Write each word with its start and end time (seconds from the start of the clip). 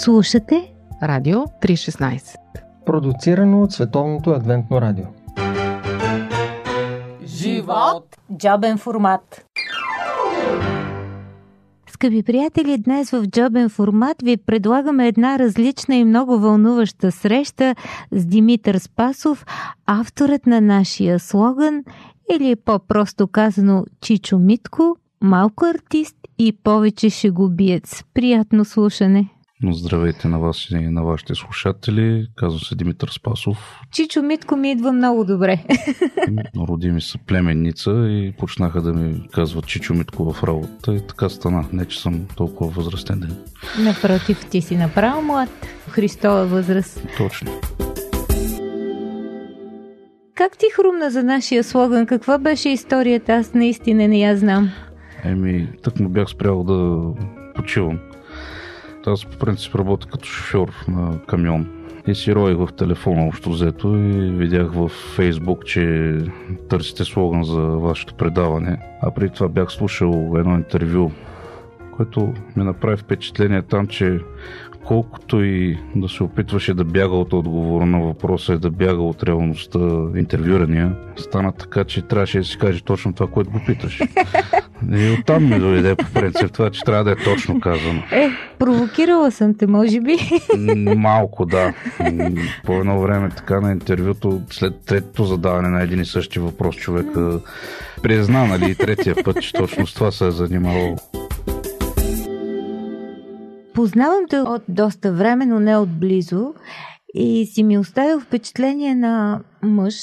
Слушате 0.00 0.72
Радио 1.02 1.38
316 1.38 2.36
Продуцирано 2.86 3.62
от 3.62 3.72
Световното 3.72 4.30
адвентно 4.30 4.80
радио 4.80 5.04
Живот! 7.24 8.16
Джобен 8.36 8.78
формат 8.78 9.44
Скъпи 11.90 12.22
приятели, 12.22 12.78
днес 12.78 13.10
в 13.10 13.26
Джобен 13.26 13.68
формат 13.68 14.22
ви 14.22 14.36
предлагаме 14.36 15.08
една 15.08 15.38
различна 15.38 15.94
и 15.94 16.04
много 16.04 16.38
вълнуваща 16.38 17.12
среща 17.12 17.74
с 18.12 18.26
Димитър 18.26 18.78
Спасов, 18.78 19.46
авторът 19.86 20.46
на 20.46 20.60
нашия 20.60 21.18
слоган 21.18 21.84
или 22.34 22.56
по-просто 22.56 23.28
казано 23.28 23.84
Чичо 24.00 24.38
Митко, 24.38 24.96
малко 25.20 25.64
артист 25.64 26.16
и 26.38 26.52
повече 26.52 27.10
шегубиец. 27.10 28.04
Приятно 28.14 28.64
слушане! 28.64 29.39
Здравейте 29.64 30.28
на 30.28 30.38
вас 30.38 30.70
и 30.70 30.74
на 30.74 31.02
вашите 31.02 31.34
слушатели. 31.34 32.26
Казвам 32.36 32.60
се 32.60 32.74
Димитър 32.74 33.08
Спасов. 33.08 33.80
Чичо 33.92 34.22
Митко 34.22 34.56
ми 34.56 34.70
идва 34.70 34.92
много 34.92 35.24
добре. 35.24 35.64
Роди 36.56 36.90
ми 36.90 37.00
са 37.00 37.18
племенница 37.26 37.90
и 37.90 38.32
почнаха 38.38 38.82
да 38.82 38.92
ми 38.92 39.28
казват 39.32 39.66
Чичо 39.66 39.94
Митко 39.94 40.32
в 40.32 40.44
работа 40.44 40.94
и 40.94 41.06
така 41.06 41.28
стана. 41.28 41.64
Не, 41.72 41.84
че 41.84 42.00
съм 42.00 42.26
толкова 42.36 42.70
възрастен 42.70 43.20
ден. 43.20 43.36
Напротив, 43.78 44.46
ти 44.50 44.60
си 44.60 44.76
направо 44.76 45.22
млад. 45.22 45.66
Христова 45.88 46.46
възраст. 46.46 47.06
Точно. 47.16 47.52
Как 50.34 50.58
ти 50.58 50.66
хрумна 50.76 51.10
за 51.10 51.22
нашия 51.22 51.64
слоган? 51.64 52.06
Каква 52.06 52.38
беше 52.38 52.68
историята? 52.68 53.32
Аз 53.32 53.54
наистина 53.54 54.08
не 54.08 54.18
я 54.18 54.36
знам. 54.36 54.70
Еми, 55.24 55.68
так 55.82 56.00
му 56.00 56.08
бях 56.08 56.28
спрял 56.28 56.64
да 56.64 57.02
почивам. 57.54 57.98
Аз 59.06 59.24
по 59.24 59.38
принцип 59.38 59.74
работя 59.74 60.06
като 60.06 60.28
шофьор 60.28 60.68
на 60.88 61.18
камион. 61.26 61.68
И 62.06 62.14
си 62.14 62.34
роих 62.34 62.56
в 62.56 62.68
телефона 62.76 63.26
общо 63.26 63.50
взето 63.50 63.96
и 63.96 64.30
видях 64.30 64.72
в 64.72 64.88
Фейсбук, 64.88 65.64
че 65.64 66.16
търсите 66.68 67.04
слоган 67.04 67.44
за 67.44 67.60
вашето 67.60 68.14
предаване. 68.14 68.78
А 69.02 69.10
преди 69.10 69.34
това 69.34 69.48
бях 69.48 69.72
слушал 69.72 70.34
едно 70.36 70.54
интервю, 70.54 71.10
което 71.96 72.34
ми 72.56 72.64
направи 72.64 72.96
впечатление 72.96 73.62
там, 73.62 73.86
че 73.86 74.20
колкото 74.84 75.44
и 75.44 75.78
да 75.96 76.08
се 76.08 76.22
опитваше 76.22 76.74
да 76.74 76.84
бяга 76.84 77.14
от 77.14 77.32
отговора 77.32 77.86
на 77.86 78.00
въпроса 78.00 78.52
и 78.52 78.58
да 78.58 78.70
бяга 78.70 79.02
от 79.02 79.22
реалността 79.22 79.78
интервюрания, 80.16 80.96
стана 81.16 81.52
така, 81.52 81.84
че 81.84 82.02
трябваше 82.02 82.38
да 82.38 82.44
си 82.44 82.58
каже 82.58 82.84
точно 82.84 83.12
това, 83.12 83.26
което 83.26 83.50
го 83.50 83.60
питаш. 83.66 84.00
И 84.92 85.16
оттам 85.20 85.50
ми 85.50 85.58
дойде 85.58 85.94
по 85.94 86.12
принцип 86.14 86.52
това, 86.52 86.70
че 86.70 86.80
трябва 86.80 87.04
да 87.04 87.10
е 87.10 87.16
точно 87.16 87.60
казано. 87.60 88.02
Е, 88.12 88.30
провокирала 88.58 89.30
съм 89.30 89.54
те, 89.54 89.66
може 89.66 90.00
би. 90.00 90.18
Малко, 90.96 91.46
да. 91.46 91.74
По 92.64 92.72
едно 92.72 93.00
време 93.00 93.28
така 93.28 93.60
на 93.60 93.72
интервюто, 93.72 94.40
след 94.50 94.74
третото 94.86 95.24
задаване 95.24 95.68
на 95.68 95.82
един 95.82 96.00
и 96.00 96.04
същи 96.04 96.38
въпрос, 96.38 96.76
човека 96.76 97.40
призна, 98.02 98.46
нали, 98.46 98.74
третия 98.74 99.14
път, 99.24 99.42
че 99.42 99.52
точно 99.52 99.86
с 99.86 99.94
това 99.94 100.10
се 100.10 100.26
е 100.26 100.30
занимавал. 100.30 100.96
Познавам 103.80 104.24
те 104.30 104.40
от 104.40 104.62
доста 104.68 105.12
време, 105.12 105.46
но 105.46 105.60
не 105.60 105.76
отблизо. 105.76 106.54
И 107.14 107.46
си 107.46 107.62
ми 107.62 107.78
оставил 107.78 108.20
впечатление 108.20 108.94
на 108.94 109.40
мъж, 109.62 109.94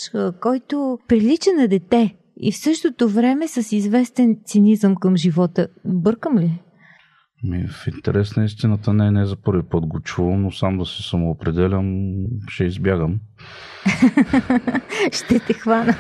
който 0.42 1.00
прилича 1.08 1.50
на 1.58 1.68
дете 1.68 2.16
и 2.40 2.52
в 2.52 2.58
същото 2.58 3.10
време 3.10 3.48
с 3.48 3.72
известен 3.72 4.38
цинизъм 4.46 4.96
към 4.96 5.18
живота. 5.18 5.68
Бъркам 5.86 6.38
ли? 6.38 6.62
Ми, 7.44 7.68
в 7.68 7.88
интерес 7.88 8.36
на 8.36 8.46
истината 8.46 8.94
не, 8.94 9.12
не 9.12 9.26
за 9.26 9.36
първи 9.36 9.64
път 9.70 9.86
го 9.86 10.00
чувам, 10.00 10.42
но 10.42 10.52
сам 10.52 10.78
да 10.78 10.86
се 10.86 11.04
самоопределям, 11.04 12.14
ще 12.48 12.64
избягам. 12.64 13.20
ще 15.12 15.40
те 15.40 15.54
хвана. 15.54 15.96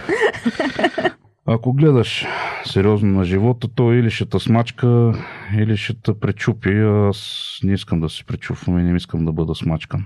Ако 1.49 1.73
гледаш 1.73 2.25
сериозно 2.65 3.11
на 3.11 3.25
живота, 3.25 3.67
то 3.75 3.93
или 3.93 4.09
ще 4.09 4.25
те 4.25 4.39
смачка, 4.39 5.13
или 5.57 5.77
ще 5.77 6.01
те 6.01 6.19
пречупи. 6.19 6.79
Аз 6.79 7.59
не 7.63 7.73
искам 7.73 7.99
да 7.99 8.09
се 8.09 8.25
пречупвам 8.25 8.79
и 8.79 8.83
не 8.83 8.97
искам 8.97 9.25
да 9.25 9.31
бъда 9.33 9.55
смачкан. 9.55 10.05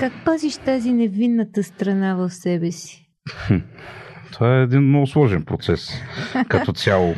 Как 0.00 0.12
пазиш 0.24 0.56
тази 0.56 0.92
невинната 0.92 1.62
страна 1.62 2.14
в 2.14 2.30
себе 2.30 2.72
си? 2.72 3.08
Това 4.32 4.58
е 4.58 4.62
един 4.62 4.82
много 4.82 5.06
сложен 5.06 5.44
процес, 5.44 5.90
като 6.48 6.72
цяло. 6.82 7.14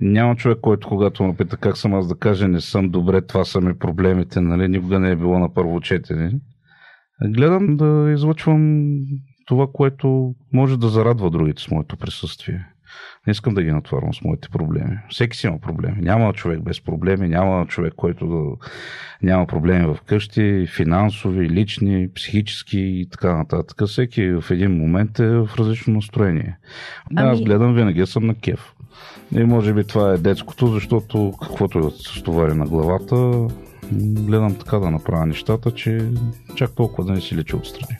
Няма 0.00 0.36
човек, 0.36 0.58
който 0.60 0.88
когато 0.88 1.24
ме 1.24 1.36
пита 1.36 1.56
как 1.56 1.76
съм 1.76 1.94
аз 1.94 2.08
да 2.08 2.14
кажа 2.14 2.48
не 2.48 2.60
съм 2.60 2.88
добре, 2.88 3.26
това 3.26 3.44
са 3.44 3.60
ми 3.60 3.78
проблемите, 3.78 4.40
нали? 4.40 4.68
Никога 4.68 5.00
не 5.00 5.10
е 5.10 5.16
било 5.16 5.38
на 5.38 5.54
първо 5.54 5.80
четене. 5.80 6.32
Гледам 7.22 7.76
да 7.76 8.10
излъчвам 8.14 8.90
това, 9.44 9.66
което 9.72 10.34
може 10.52 10.78
да 10.78 10.88
зарадва 10.88 11.30
другите 11.30 11.62
с 11.62 11.70
моето 11.70 11.96
присъствие. 11.96 12.66
Не 13.26 13.30
искам 13.30 13.54
да 13.54 13.62
ги 13.62 13.72
натварвам 13.72 14.14
с 14.14 14.22
моите 14.22 14.48
проблеми. 14.48 14.98
Всеки 15.10 15.36
си 15.36 15.46
има 15.46 15.58
проблеми. 15.58 15.96
Няма 16.00 16.32
човек 16.32 16.60
без 16.62 16.80
проблеми, 16.80 17.28
няма 17.28 17.66
човек, 17.66 17.92
който 17.96 18.26
да 18.26 18.66
няма 19.22 19.46
проблеми 19.46 19.86
в 19.86 19.98
къщи, 20.06 20.66
финансови, 20.76 21.50
лични, 21.50 22.08
психически 22.14 22.78
и 22.78 23.08
така 23.10 23.36
нататък. 23.36 23.88
Всеки 23.88 24.30
в 24.30 24.44
един 24.50 24.78
момент 24.78 25.18
е 25.18 25.28
в 25.28 25.50
различно 25.58 25.94
настроение. 25.94 26.56
Ами... 27.16 27.30
Аз 27.30 27.40
гледам 27.40 27.74
винаги 27.74 28.06
съм 28.06 28.26
на 28.26 28.34
кеф. 28.34 28.74
И 29.36 29.44
може 29.44 29.72
би 29.72 29.84
това 29.84 30.12
е 30.12 30.18
детското, 30.18 30.66
защото 30.66 31.32
каквото 31.42 31.78
е 31.78 31.90
стовари 31.90 32.54
на 32.54 32.66
главата, 32.66 33.48
гледам 34.26 34.54
така 34.58 34.78
да 34.78 34.90
направя 34.90 35.26
нещата, 35.26 35.70
че 35.70 36.08
чак 36.54 36.74
толкова 36.74 37.04
да 37.04 37.12
не 37.12 37.20
си 37.20 37.36
лечи 37.36 37.56
отстрани. 37.56 37.96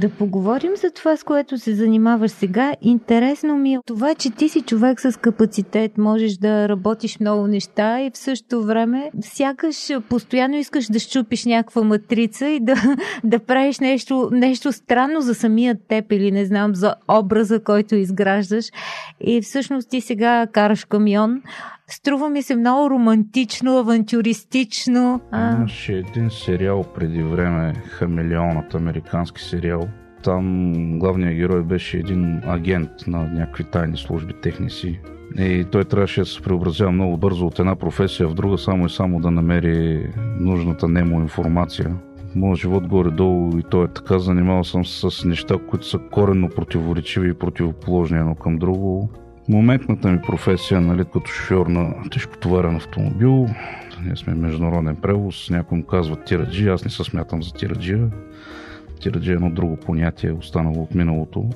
Да 0.00 0.08
поговорим 0.08 0.76
за 0.76 0.90
това, 0.90 1.16
с 1.16 1.24
което 1.24 1.58
се 1.58 1.74
занимаваш 1.74 2.30
сега. 2.30 2.72
Интересно 2.82 3.56
ми 3.56 3.74
е 3.74 3.78
това, 3.86 4.14
че 4.14 4.30
ти 4.30 4.48
си 4.48 4.62
човек 4.62 5.00
с 5.00 5.18
капацитет, 5.20 5.98
можеш 5.98 6.36
да 6.36 6.68
работиш 6.68 7.20
много 7.20 7.46
неща 7.46 8.00
и 8.00 8.10
в 8.10 8.18
същото 8.18 8.64
време 8.64 9.10
сякаш 9.20 9.90
постоянно 10.08 10.56
искаш 10.56 10.86
да 10.86 10.98
щупиш 10.98 11.44
някаква 11.44 11.82
матрица 11.82 12.46
и 12.46 12.60
да, 12.60 12.74
да 13.24 13.38
правиш 13.38 13.78
нещо, 13.78 14.28
нещо 14.32 14.72
странно 14.72 15.20
за 15.20 15.34
самия 15.34 15.76
теб 15.88 16.12
или 16.12 16.32
не 16.32 16.44
знам, 16.44 16.74
за 16.74 16.94
образа, 17.08 17.60
който 17.60 17.94
изграждаш. 17.94 18.66
И 19.20 19.42
всъщност 19.42 19.90
ти 19.90 20.00
сега 20.00 20.46
караш 20.52 20.84
камион. 20.84 21.42
Струва 21.90 22.28
ми 22.28 22.42
се 22.42 22.56
много 22.56 22.90
романтично, 22.90 23.78
авантюристично. 23.78 25.20
А... 25.30 25.56
Имаше 25.56 25.92
един 25.92 26.30
сериал 26.30 26.84
преди 26.94 27.22
време, 27.22 27.74
Хамелеонът, 27.74 28.74
американски 28.74 29.42
сериал. 29.42 29.88
Там 30.24 30.72
главният 30.98 31.34
герой 31.34 31.62
беше 31.62 31.96
един 31.96 32.40
агент 32.46 32.90
на 33.06 33.18
някакви 33.18 33.64
тайни 33.64 33.96
служби, 33.96 34.34
техници. 34.42 35.00
И 35.38 35.66
той 35.72 35.84
трябваше 35.84 36.20
да 36.20 36.26
се 36.26 36.42
преобразява 36.42 36.92
много 36.92 37.16
бързо 37.16 37.46
от 37.46 37.58
една 37.58 37.76
професия 37.76 38.28
в 38.28 38.34
друга, 38.34 38.58
само 38.58 38.86
и 38.86 38.90
само 38.90 39.20
да 39.20 39.30
намери 39.30 40.06
нужната 40.40 40.88
немо 40.88 41.20
информация. 41.20 41.96
Моят 42.34 42.58
живот 42.58 42.86
горе-долу 42.86 43.58
и 43.58 43.62
той 43.70 43.84
е 43.84 43.88
така. 43.88 44.18
Занимавал 44.18 44.64
съм 44.64 44.86
с 44.86 45.24
неща, 45.24 45.58
които 45.70 45.86
са 45.86 45.98
коренно 45.98 46.48
противоречиви 46.48 47.30
и 47.30 47.34
противоположни 47.34 48.18
едно 48.18 48.34
към 48.34 48.58
друго 48.58 49.10
моментната 49.48 50.08
ми 50.08 50.20
професия, 50.26 50.80
нали, 50.80 51.04
като 51.04 51.30
шофьор 51.30 51.66
на 51.66 51.94
тежкотоварен 52.10 52.76
автомобил, 52.76 53.46
ние 54.04 54.16
сме 54.16 54.34
международен 54.34 54.96
превоз, 54.96 55.50
някой 55.50 55.78
му 55.78 55.84
казва 55.84 56.16
тираджи, 56.16 56.68
аз 56.68 56.84
не 56.84 56.90
се 56.90 57.04
смятам 57.04 57.42
за 57.42 57.52
тираджия. 57.52 58.10
Тираджи 59.02 59.30
е 59.30 59.34
едно 59.34 59.50
друго 59.50 59.76
понятие, 59.76 60.32
останало 60.32 60.82
от 60.82 60.94
миналото. 60.94 61.50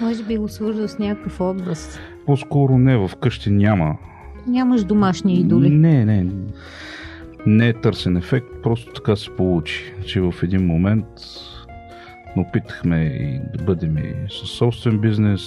Може 0.00 0.24
би 0.24 0.36
го 0.36 0.48
свързал 0.48 0.88
с 0.88 0.98
някакъв 0.98 1.40
образ. 1.40 1.98
По-скоро 2.26 2.78
не, 2.78 2.96
в 2.96 3.10
къщи 3.20 3.50
няма. 3.50 3.96
Нямаш 4.46 4.84
домашни 4.84 5.34
идоли? 5.34 5.70
Не, 5.70 6.04
не. 6.04 6.26
Не 7.46 7.68
е 7.68 7.72
търсен 7.72 8.16
ефект, 8.16 8.46
просто 8.62 8.92
така 8.92 9.16
се 9.16 9.36
получи, 9.36 9.94
че 10.06 10.20
в 10.20 10.34
един 10.42 10.66
момент 10.66 11.06
опитахме 12.36 13.04
и 13.04 13.40
да 13.58 13.64
бъдем 13.64 13.98
и 13.98 14.14
със 14.28 14.50
собствен 14.50 14.98
бизнес, 14.98 15.42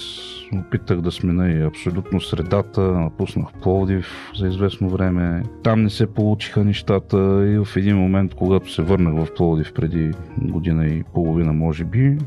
опитах 0.54 1.00
да 1.00 1.12
смена 1.12 1.50
и 1.50 1.62
абсолютно 1.62 2.20
средата, 2.20 2.80
напуснах 2.80 3.46
Пловдив 3.62 4.32
за 4.36 4.48
известно 4.48 4.88
време. 4.88 5.42
Там 5.62 5.82
не 5.82 5.90
се 5.90 6.14
получиха 6.14 6.64
нещата 6.64 7.16
и 7.48 7.58
в 7.58 7.76
един 7.76 7.96
момент, 7.96 8.34
когато 8.34 8.72
се 8.72 8.82
върнах 8.82 9.14
в 9.14 9.34
Пловдив 9.34 9.72
преди 9.74 10.10
година 10.38 10.86
и 10.86 11.02
половина, 11.14 11.52
може 11.52 11.84
би, 11.84 12.18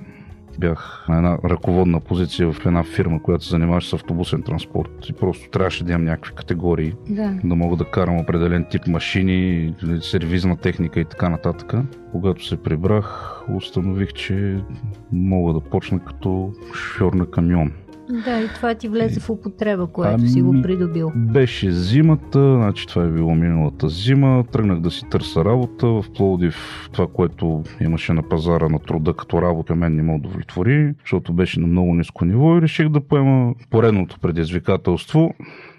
бях 0.59 1.05
на 1.09 1.17
една 1.17 1.37
ръководна 1.45 1.99
позиция 1.99 2.51
в 2.51 2.65
една 2.65 2.83
фирма, 2.83 3.21
която 3.21 3.43
се 3.43 3.49
занимаваше 3.49 3.89
с 3.89 3.93
автобусен 3.93 4.43
транспорт 4.43 5.09
и 5.09 5.13
просто 5.13 5.49
трябваше 5.49 5.83
да 5.83 5.91
имам 5.91 6.05
някакви 6.05 6.35
категории, 6.35 6.93
да, 7.09 7.39
да 7.43 7.55
мога 7.55 7.77
да 7.77 7.85
карам 7.85 8.17
определен 8.17 8.65
тип 8.69 8.87
машини, 8.87 9.73
сервизна 10.01 10.57
техника 10.57 10.99
и 10.99 11.05
така 11.05 11.29
нататък. 11.29 11.73
Когато 12.11 12.45
се 12.45 12.63
прибрах, 12.63 13.39
установих, 13.55 14.13
че 14.13 14.63
мога 15.11 15.53
да 15.53 15.59
почна 15.59 15.99
като 15.99 16.53
шофьор 16.73 17.13
на 17.13 17.25
камион. 17.25 17.71
Да, 18.09 18.41
и 18.41 18.47
това 18.55 18.75
ти 18.75 18.87
влезе 18.87 19.19
в 19.19 19.29
употреба, 19.29 19.87
което 19.87 20.15
ами, 20.19 20.29
си 20.29 20.41
го 20.41 20.49
Ами, 20.49 20.61
придобил. 20.61 21.11
Беше 21.15 21.71
зимата, 21.71 22.55
значи 22.55 22.87
това 22.87 23.03
е 23.03 23.07
било 23.07 23.35
миналата 23.35 23.89
зима. 23.89 24.43
Тръгнах 24.51 24.79
да 24.79 24.91
си 24.91 25.01
търся 25.11 25.45
работа 25.45 25.87
в 25.87 26.05
Пловдив. 26.15 26.89
Това, 26.91 27.07
което 27.13 27.63
имаше 27.81 28.13
на 28.13 28.29
пазара 28.29 28.69
на 28.69 28.79
труда 28.79 29.13
като 29.13 29.41
работа, 29.41 29.75
мен 29.75 29.95
не 29.95 30.01
ме 30.01 30.13
удовлетвори, 30.13 30.93
защото 30.99 31.33
беше 31.33 31.59
на 31.59 31.67
много 31.67 31.95
ниско 31.95 32.25
ниво 32.25 32.57
и 32.57 32.61
реших 32.61 32.89
да 32.89 33.07
поема 33.07 33.53
поредното 33.69 34.19
предизвикателство. 34.19 35.33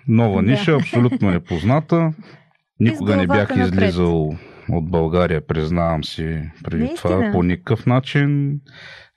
Нова 0.09 0.43
Да. 0.43 0.50
ниша, 0.50 0.73
абсолютно 0.77 1.31
непозната. 1.31 2.12
Никога 2.81 3.17
не 3.17 3.27
бях 3.27 3.56
напред. 3.56 3.75
излизал 3.75 4.32
от 4.71 4.91
България, 4.91 5.47
признавам 5.47 6.05
си 6.05 6.43
преди 6.65 6.82
Наистина? 6.85 6.97
това 7.21 7.31
по 7.32 7.43
никакъв 7.43 7.87
начин. 7.87 8.61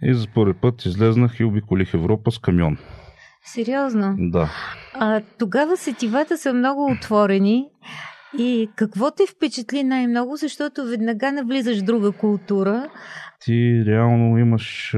И 0.04 0.13
за 0.13 0.27
първи 0.36 0.54
път 0.54 0.86
излезнах 0.86 1.39
и 1.39 1.44
обиколих 1.44 1.94
Европа 1.94 2.31
с 2.31 2.39
камион. 2.39 2.77
Сериозно. 3.45 4.16
Да. 4.19 4.50
А 4.94 5.22
тогава 5.40 5.78
сетивата 5.78 6.38
са 6.38 6.54
много 6.54 6.92
отворени. 6.92 7.66
И 8.38 8.69
какво 8.75 9.12
те 9.12 9.24
впечатли 9.36 9.84
най-много, 9.84 10.36
защото 10.36 10.86
веднага 10.86 11.31
навлизаш 11.31 11.80
в 11.80 11.84
друга 11.84 12.12
култура. 12.12 12.90
ти 13.40 13.84
реално 13.88 14.38
имаш 14.38 14.95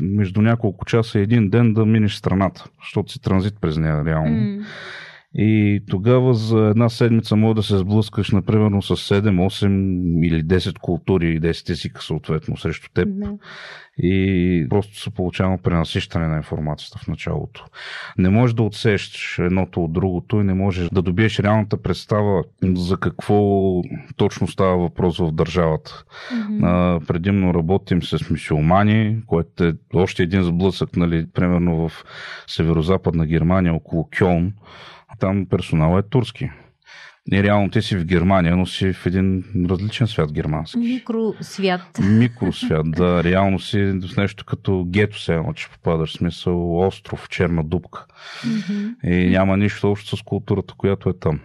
между 0.00 0.42
няколко 0.42 0.84
часа 0.84 1.18
и 1.18 1.22
един 1.22 1.50
ден 1.50 1.74
да 1.74 1.86
минеш 1.86 2.14
страната, 2.14 2.64
защото 2.80 3.12
си 3.12 3.22
транзит 3.22 3.54
през 3.60 3.76
нея 3.76 4.04
реално. 4.04 4.36
М. 4.36 4.64
И 5.34 5.80
тогава 5.90 6.34
за 6.34 6.58
една 6.58 6.88
седмица 6.88 7.36
може 7.36 7.54
да 7.54 7.62
се 7.62 7.78
сблъскаш, 7.78 8.30
например, 8.30 8.80
с 8.80 8.96
7, 8.96 9.46
8 9.46 10.26
или 10.26 10.44
10 10.44 10.78
култури 10.78 11.34
и 11.34 11.40
10 11.40 11.70
езика 11.70 12.02
съответно 12.02 12.56
срещу 12.56 12.88
теб. 12.94 13.08
Да. 13.10 13.32
И 13.98 14.66
просто 14.70 15.00
се 15.00 15.10
получава 15.10 15.58
пренасищане 15.58 16.28
на 16.28 16.36
информацията 16.36 16.98
в 16.98 17.08
началото. 17.08 17.64
Не 18.18 18.28
можеш 18.28 18.54
да 18.54 18.62
отсееш 18.62 19.38
едното 19.38 19.84
от 19.84 19.92
другото 19.92 20.40
и 20.40 20.44
не 20.44 20.54
можеш 20.54 20.88
да 20.88 21.02
добиеш 21.02 21.38
реалната 21.38 21.82
представа 21.82 22.44
за 22.62 22.96
какво 22.96 23.62
точно 24.16 24.48
става 24.48 24.76
въпрос 24.76 25.18
в 25.18 25.32
държавата. 25.32 26.04
Мгм. 26.32 26.64
А, 26.64 27.00
предимно 27.06 27.54
работим 27.54 28.02
с 28.02 28.30
мисиомани, 28.30 29.22
което 29.26 29.64
е 29.64 29.74
още 29.94 30.22
един 30.22 30.42
сблъсък, 30.42 30.96
нали, 30.96 31.26
примерно 31.34 31.88
в 31.88 32.04
северо-западна 32.46 33.26
Германия, 33.26 33.74
около 33.74 34.08
Кьолн. 34.18 34.52
Там 35.18 35.46
персонал 35.46 35.98
е 35.98 36.02
турски. 36.02 36.50
И 37.32 37.42
реално 37.42 37.70
ти 37.70 37.82
си 37.82 37.96
в 37.96 38.04
Германия, 38.04 38.56
но 38.56 38.66
си 38.66 38.92
в 38.92 39.06
един 39.06 39.44
различен 39.70 40.06
свят 40.06 40.32
германски. 40.32 40.78
Микросвят. 40.78 41.98
Микросвят, 42.02 42.90
да. 42.90 43.24
Реално 43.24 43.58
си 43.58 43.78
в 43.84 44.16
нещо 44.16 44.44
като 44.44 44.86
гето 44.88 45.20
се 45.20 45.34
едно, 45.34 45.52
че 45.52 45.70
попадаш 45.70 46.10
в 46.10 46.16
смисъл 46.18 46.78
остров, 46.78 47.28
черна 47.28 47.64
дупка. 47.64 48.06
И 49.04 49.30
няма 49.30 49.56
нищо 49.56 49.90
общо 49.90 50.16
с 50.16 50.22
културата, 50.22 50.74
която 50.76 51.08
е 51.08 51.18
там. 51.18 51.40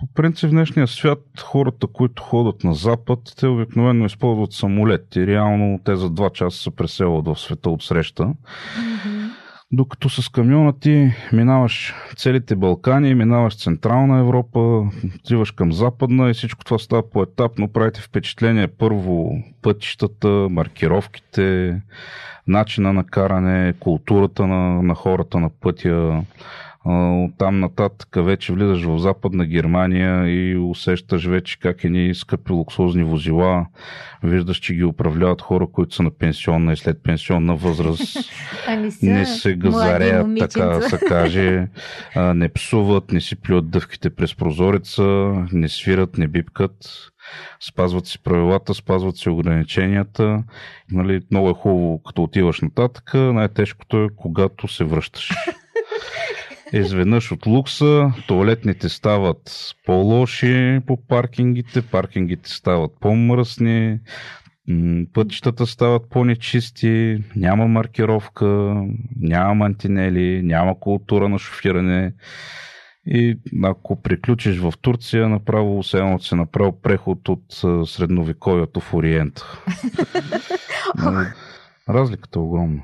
По 0.00 0.06
принцип 0.14 0.48
в 0.48 0.52
днешния 0.52 0.86
свят 0.86 1.18
хората, 1.40 1.86
които 1.86 2.22
ходят 2.22 2.64
на 2.64 2.74
запад, 2.74 3.18
те 3.36 3.46
обикновено 3.46 4.06
използват 4.06 4.52
самолет 4.52 5.16
и 5.16 5.26
реално 5.26 5.80
те 5.84 5.96
за 5.96 6.10
два 6.10 6.30
часа 6.30 6.58
се 6.58 6.70
преселват 6.70 7.26
в 7.26 7.40
света 7.40 7.70
от 7.70 7.82
среща. 7.82 8.24
Мгм. 8.24 9.17
Докато 9.72 10.08
с 10.08 10.28
камиона 10.28 10.72
ти 10.80 11.12
минаваш 11.32 11.94
целите 12.16 12.56
Балкани, 12.56 13.14
минаваш 13.14 13.58
Централна 13.58 14.18
Европа, 14.18 14.86
отиваш 15.16 15.50
към 15.50 15.72
Западна 15.72 16.30
и 16.30 16.34
всичко 16.34 16.64
това 16.64 16.78
става 16.78 17.10
по-етапно. 17.10 17.68
Правите 17.68 18.00
впечатление 18.00 18.68
първо 18.68 19.42
пътищата, 19.62 20.28
маркировките, 20.50 21.80
начина 22.46 22.92
на 22.92 23.04
каране, 23.04 23.74
културата 23.80 24.46
на, 24.46 24.82
на 24.82 24.94
хората 24.94 25.38
на 25.40 25.50
пътя. 25.60 26.22
От 26.90 27.38
там 27.38 27.60
нататък 27.60 28.08
вече 28.16 28.52
влизаш 28.52 28.82
в 28.84 28.98
Западна 28.98 29.46
Германия 29.46 30.26
и 30.26 30.56
усещаш 30.56 31.26
вече 31.26 31.58
как 31.58 31.84
едни 31.84 32.14
скъпи 32.14 32.52
луксозни 32.52 33.04
возила. 33.04 33.66
Виждаш, 34.22 34.56
че 34.56 34.74
ги 34.74 34.84
управляват 34.84 35.42
хора, 35.42 35.66
които 35.72 35.94
са 35.94 36.02
на 36.02 36.10
пенсионна 36.10 36.72
и 36.72 36.76
след 36.76 37.02
пенсионна 37.02 37.56
възраст 37.56 38.16
не 38.68 38.90
са 38.90 39.06
не 39.06 39.26
се 39.26 39.54
газареят, 39.54 40.26
така 40.38 40.80
се 40.80 40.98
каже, 40.98 41.66
не 42.16 42.48
псуват, 42.48 43.12
не 43.12 43.20
си 43.20 43.36
плюят 43.36 43.70
дъвките 43.70 44.10
през 44.10 44.34
прозореца, 44.34 45.02
не 45.52 45.68
свират, 45.68 46.18
не 46.18 46.28
бипкат, 46.28 46.72
спазват 47.60 48.06
си 48.06 48.22
правилата, 48.22 48.74
спазват 48.74 49.16
си 49.16 49.28
ограниченията. 49.28 50.44
Нали, 50.90 51.20
много 51.30 51.50
е 51.50 51.54
хубаво, 51.54 52.02
като 52.02 52.22
отиваш 52.22 52.60
нататък, 52.60 53.14
най-тежкото 53.14 54.04
е 54.04 54.08
когато 54.16 54.68
се 54.68 54.84
връщаш. 54.84 55.30
Изведнъж 56.72 57.32
от 57.32 57.46
лукса 57.46 58.12
туалетните 58.26 58.88
стават 58.88 59.74
по-лоши 59.86 60.80
по 60.86 61.06
паркингите, 61.06 61.82
паркингите 61.82 62.50
стават 62.50 62.90
по-мръсни, 63.00 63.98
пътищата 65.12 65.66
стават 65.66 66.10
по-нечисти, 66.10 67.24
няма 67.36 67.68
маркировка, 67.68 68.74
няма 69.20 69.54
мантинели, 69.54 70.42
няма 70.42 70.80
култура 70.80 71.28
на 71.28 71.38
шофиране. 71.38 72.12
И 73.06 73.38
ако 73.64 74.02
приключиш 74.02 74.58
в 74.58 74.72
Турция, 74.82 75.28
направо 75.28 75.82
едно 75.94 76.18
си 76.18 76.34
направил 76.34 76.72
преход 76.72 77.28
от 77.28 77.44
средновековието 77.88 78.80
в 78.80 78.94
Ориента. 78.94 79.62
Разликата 81.88 82.38
е 82.38 82.42
огромна. 82.42 82.82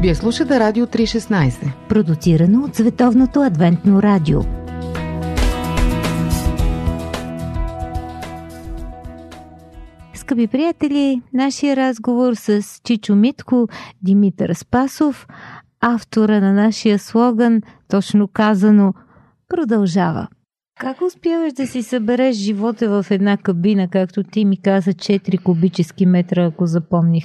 Вие 0.00 0.14
слушате 0.14 0.60
Радио 0.60 0.86
316. 0.86 1.88
Продуцирано 1.88 2.64
от 2.64 2.74
Световното 2.74 3.40
адвентно 3.40 4.02
радио. 4.02 4.40
Скъпи 10.14 10.46
приятели, 10.46 11.22
нашия 11.32 11.76
разговор 11.76 12.34
с 12.34 12.62
Чичо 12.84 13.16
Митко, 13.16 13.68
Димитър 14.02 14.54
Спасов, 14.54 15.26
автора 15.80 16.40
на 16.40 16.52
нашия 16.52 16.98
слоган, 16.98 17.62
точно 17.88 18.28
казано, 18.28 18.94
продължава. 19.48 20.28
Как 20.80 21.02
успяваш 21.02 21.52
да 21.52 21.66
си 21.66 21.82
събереш 21.82 22.36
живота 22.36 22.88
в 22.88 23.10
една 23.10 23.36
кабина, 23.36 23.88
както 23.88 24.22
ти 24.22 24.44
ми 24.44 24.62
каза, 24.62 24.90
4 24.90 25.42
кубически 25.42 26.06
метра, 26.06 26.44
ако 26.44 26.66
запомних? 26.66 27.24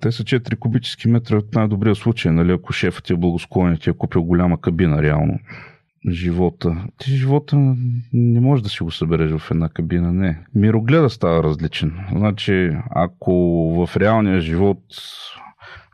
Те 0.00 0.12
са 0.12 0.24
4 0.24 0.58
кубически 0.58 1.08
метра 1.08 1.36
от 1.36 1.54
най-добрия 1.54 1.94
случай, 1.94 2.32
нали? 2.32 2.52
Ако 2.52 2.72
шефът 2.72 3.04
ти 3.04 3.12
е 3.12 3.16
благосклонен, 3.16 3.76
ти 3.76 3.90
е 3.90 3.92
купил 3.92 4.22
голяма 4.22 4.60
кабина, 4.60 5.02
реално. 5.02 5.38
Живота. 6.10 6.84
Ти 6.98 7.10
живота 7.10 7.56
не 8.12 8.40
можеш 8.40 8.62
да 8.62 8.68
си 8.68 8.82
го 8.82 8.90
събереш 8.90 9.32
в 9.38 9.50
една 9.50 9.68
кабина, 9.68 10.12
не. 10.12 10.38
Мирогледа 10.54 11.10
става 11.10 11.42
различен. 11.42 11.92
Значи, 12.12 12.70
ако 12.90 13.34
в 13.86 13.96
реалния 13.96 14.40
живот 14.40 14.78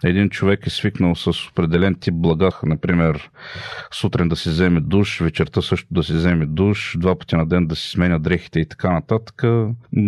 един 0.05 0.31
човек 0.31 0.67
е 0.67 0.71
свикнал 0.71 1.15
с 1.15 1.49
определен 1.51 1.95
тип 1.95 2.15
блага, 2.15 2.51
например, 2.67 3.31
сутрин 3.93 4.29
да 4.29 4.37
си 4.37 4.49
вземе 4.49 4.81
душ, 4.81 5.21
вечерта 5.21 5.63
също 5.63 5.89
да 5.91 6.03
си 6.03 6.13
вземе 6.13 6.47
душ, 6.47 6.97
два 6.99 7.19
пъти 7.19 7.37
на 7.37 7.47
ден 7.47 7.67
да 7.67 7.77
си 7.77 7.91
сменя 7.91 8.19
дрехите 8.19 8.61
и 8.61 8.69
така 8.69 8.93
нататък. 8.93 9.43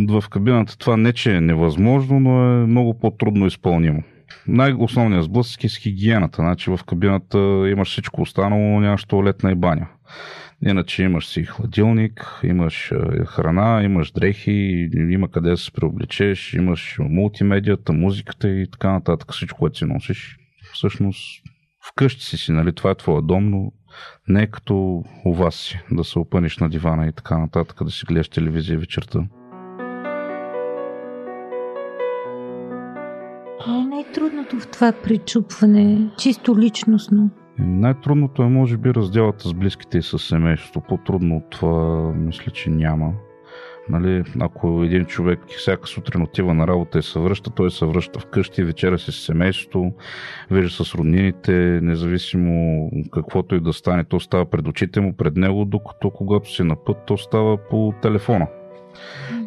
В 0.09 0.25
кабината 0.31 0.79
това 0.79 0.97
не, 0.97 1.13
че 1.13 1.37
е 1.37 1.41
невъзможно, 1.41 2.21
но 2.21 2.63
е 2.63 2.67
много 2.67 2.99
по-трудно 2.99 3.47
изпълнимо. 3.47 4.03
Най-основният 4.47 5.25
сблъсък 5.25 5.65
е 5.65 5.69
с 5.69 5.77
хигиената. 5.77 6.37
Значи 6.37 6.71
в 6.71 6.81
кабината 6.87 7.39
имаш 7.71 7.89
всичко 7.89 8.23
останало, 8.23 8.81
нямаш 8.81 9.05
туалетна 9.05 9.53
и 9.53 9.55
баня. 9.55 9.87
Иначе 10.67 11.03
имаш 11.03 11.27
си 11.27 11.45
хладилник, 11.45 12.41
имаш 12.45 12.93
е, 12.93 13.25
храна, 13.25 13.83
имаш 13.83 14.11
дрехи, 14.13 14.89
има 14.95 15.29
къде 15.31 15.51
да 15.51 15.57
се 15.57 15.73
преобличеш, 15.73 16.55
имаш 16.55 16.97
мултимедията, 17.01 17.93
музиката 17.93 18.49
и 18.49 18.67
така 18.71 18.93
нататък. 18.93 19.33
Всичко, 19.33 19.59
което 19.59 19.79
си 19.79 19.85
носиш. 19.85 20.39
Всъщност 20.73 21.43
вкъщи 21.89 22.25
си 22.25 22.37
си, 22.37 22.53
нали? 22.53 22.73
Това 22.73 22.91
е 22.91 22.95
твоя 22.95 23.23
дом, 23.23 23.51
но 23.51 23.73
не 24.29 24.43
е 24.43 24.47
като 24.47 25.05
у 25.25 25.35
вас 25.35 25.55
си, 25.55 25.81
да 25.91 26.05
се 26.05 26.19
опънеш 26.19 26.59
на 26.59 26.69
дивана 26.69 27.07
и 27.07 27.13
така 27.13 27.39
нататък, 27.39 27.85
да 27.85 27.91
си 27.91 28.05
гледаш 28.07 28.29
телевизия 28.29 28.79
вечерта. 28.79 29.19
Е 33.69 33.71
най-трудното 33.71 34.61
в 34.61 34.69
това 34.69 34.93
причупване, 35.03 36.11
чисто 36.19 36.59
личностно? 36.59 37.31
Най-трудното 37.59 38.43
е, 38.43 38.49
може 38.49 38.77
би, 38.77 38.95
разделата 38.95 39.49
с 39.49 39.55
близките 39.55 39.99
и 39.99 40.03
с 40.03 40.19
семейството. 40.19 40.81
По-трудно 40.89 41.37
от 41.37 41.51
това, 41.51 42.13
мисля, 42.13 42.53
че 42.53 42.71
няма. 42.71 43.13
Нали, 43.89 44.25
ако 44.41 44.83
един 44.85 45.05
човек 45.05 45.41
всяка 45.49 45.89
сутрин 45.89 46.23
отива 46.23 46.55
на 46.55 46.67
работа 46.67 46.99
и 46.99 47.03
се 47.03 47.21
връща, 47.21 47.51
той 47.51 47.71
се 47.71 47.87
връща 47.87 48.21
вкъщи, 48.21 48.65
вечера 48.65 48.99
си 48.99 49.13
с 49.13 49.15
семейството, 49.15 49.93
вижда 50.51 50.85
с 50.85 50.95
роднините, 50.95 51.53
независимо 51.83 52.91
каквото 53.13 53.55
и 53.55 53.61
да 53.61 53.73
стане, 53.73 54.05
то 54.05 54.21
става 54.21 54.47
пред 54.47 54.69
очите 54.69 55.01
му, 55.01 55.17
пред 55.17 55.37
него, 55.37 55.65
докато 55.65 56.11
когато 56.11 56.55
си 56.55 56.63
на 56.63 56.85
път, 56.85 56.97
то 57.07 57.17
става 57.17 57.57
по 57.57 57.95
телефона. 58.03 58.47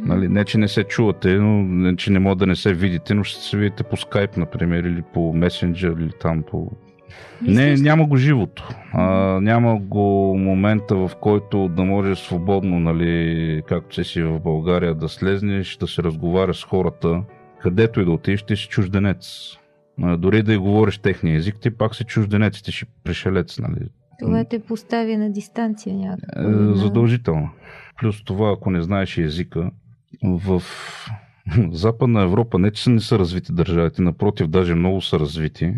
Нали, 0.01 0.27
не, 0.27 0.45
че 0.45 0.57
не 0.57 0.67
се 0.67 0.83
чувате, 0.83 1.33
но 1.33 1.63
не, 1.63 1.95
че 1.95 2.11
не 2.11 2.19
може 2.19 2.37
да 2.37 2.47
не 2.47 2.55
се 2.55 2.73
видите, 2.73 3.13
но 3.13 3.23
ще 3.23 3.41
се 3.41 3.57
видите 3.57 3.83
по 3.83 3.97
скайп, 3.97 4.37
например, 4.37 4.83
или 4.83 5.03
по 5.13 5.33
месенджер, 5.33 5.95
или 5.99 6.11
там 6.19 6.43
по... 6.51 6.71
Не, 7.41 7.75
няма 7.75 8.07
го 8.07 8.17
живото. 8.17 8.69
А, 8.93 9.05
няма 9.41 9.79
го 9.79 10.37
момента, 10.37 10.95
в 10.95 11.11
който 11.21 11.67
да 11.67 11.83
можеш 11.83 12.19
свободно, 12.19 12.79
нали, 12.79 13.61
както 13.67 14.03
си 14.03 14.21
в 14.21 14.39
България, 14.39 14.95
да 14.95 15.09
слезнеш, 15.09 15.77
да 15.77 15.87
се 15.87 16.03
разговаряш 16.03 16.57
с 16.57 16.63
хората, 16.63 17.23
където 17.61 18.01
и 18.01 18.05
да 18.05 18.11
отидеш, 18.11 18.43
ти 18.43 18.55
си 18.55 18.67
чужденец. 18.67 19.51
А, 20.01 20.17
дори 20.17 20.43
да 20.43 20.53
и 20.53 20.57
говориш 20.57 20.97
техния 20.97 21.37
език, 21.37 21.55
ти 21.61 21.69
пак 21.69 21.95
си 21.95 22.03
чужденец, 22.03 22.61
ти 22.61 22.71
си 22.71 22.85
пришелец, 23.03 23.59
нали. 23.59 23.87
Това 24.19 24.43
те 24.43 24.59
поставя 24.59 25.17
на 25.17 25.31
дистанция 25.31 25.95
някакво. 25.95 26.41
Е, 26.41 26.75
задължително. 26.75 27.49
Плюс 27.99 28.23
това, 28.23 28.51
ако 28.51 28.71
не 28.71 28.81
знаеш 28.81 29.17
езика, 29.17 29.71
в 30.23 30.63
Западна 31.71 32.21
Европа 32.23 32.59
не 32.59 32.71
че 32.71 32.89
не 32.89 32.99
са 32.99 33.19
развити 33.19 33.53
държавите, 33.53 34.01
напротив, 34.01 34.47
даже 34.47 34.75
много 34.75 35.01
са 35.01 35.19
развити. 35.19 35.73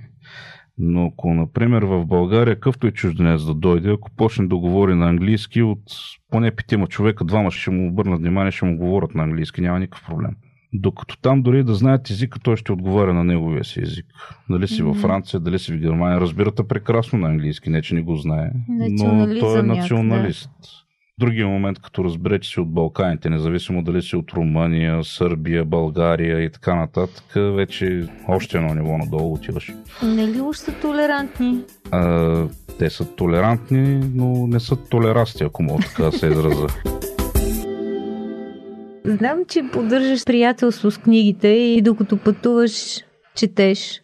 Но 0.78 1.06
ако, 1.06 1.34
например, 1.34 1.84
в 1.84 2.06
България 2.06 2.60
къвто 2.60 2.88
е 2.88 2.92
чужденец 2.92 3.46
да 3.46 3.54
дойде, 3.54 3.92
ако 3.92 4.12
почне 4.12 4.48
да 4.48 4.58
говори 4.58 4.96
на 4.96 5.10
английски, 5.10 5.62
от 5.62 5.84
поне 6.32 6.52
петима 6.52 6.88
човека, 6.88 7.26
двама 7.26 7.52
ще 7.52 7.72
му 7.72 7.88
обърнат 7.88 8.20
внимание, 8.20 8.52
ще 8.52 8.66
му 8.66 8.78
говорят 8.78 9.16
на 9.16 9.24
английски, 9.24 9.62
няма 9.62 9.80
никакъв 9.80 10.06
проблем. 10.06 10.32
Докато 10.74 11.18
там 11.18 11.42
дори 11.42 11.64
да 11.64 11.74
знаят 11.74 12.10
езика, 12.10 12.40
той 12.40 12.58
ще 12.58 12.72
отговаря 12.72 13.14
на 13.14 13.24
неговия 13.24 13.64
си 13.64 13.82
език. 13.82 14.06
Дали 14.50 14.68
си 14.68 14.82
mm-hmm. 14.82 14.86
във 14.86 14.98
Франция, 14.98 15.40
дали 15.40 15.60
си 15.60 15.74
в 15.74 15.80
Германия, 15.80 16.22
разбирате 16.22 16.68
прекрасно 16.68 17.20
на 17.20 17.28
английски, 17.28 17.70
не 17.70 17.82
че 17.82 17.96
не 17.96 18.02
го 18.02 18.16
знае, 18.16 18.52
но 18.70 19.40
той 19.40 19.60
е 19.60 19.64
националист. 19.64 20.50
Да. 20.62 20.87
Другия 21.20 21.48
момент, 21.48 21.80
като 21.80 22.04
разбере, 22.04 22.40
че 22.40 22.50
си 22.50 22.60
от 22.60 22.74
Балканите, 22.74 23.30
независимо 23.30 23.84
дали 23.84 24.02
си 24.02 24.16
от 24.16 24.32
Румъния, 24.32 25.04
Сърбия, 25.04 25.66
България 25.66 26.44
и 26.44 26.52
така 26.52 26.76
нататък, 26.76 27.24
вече 27.36 28.08
още 28.28 28.58
едно 28.58 28.74
ниво 28.74 28.98
надолу 28.98 29.34
отиваш. 29.34 29.74
Нали 30.04 30.42
уж 30.42 30.58
са 30.58 30.80
толерантни? 30.82 31.62
А, 31.92 32.48
те 32.80 32.90
са 32.90 33.16
толерантни, 33.16 34.10
но 34.14 34.48
не 34.48 34.60
са 34.60 34.76
толерасти, 34.90 35.44
ако 35.44 35.64
мога 35.64 35.84
така 35.84 36.04
да 36.04 36.12
се 36.12 36.28
израза. 36.28 36.68
Знам, 39.06 39.40
че 39.48 39.64
поддържаш 39.74 40.26
приятелство 40.26 40.92
с 40.92 40.98
книгите 40.98 41.48
и 41.48 41.82
докато 41.82 42.18
пътуваш, 42.18 43.04
четеш. 43.36 44.02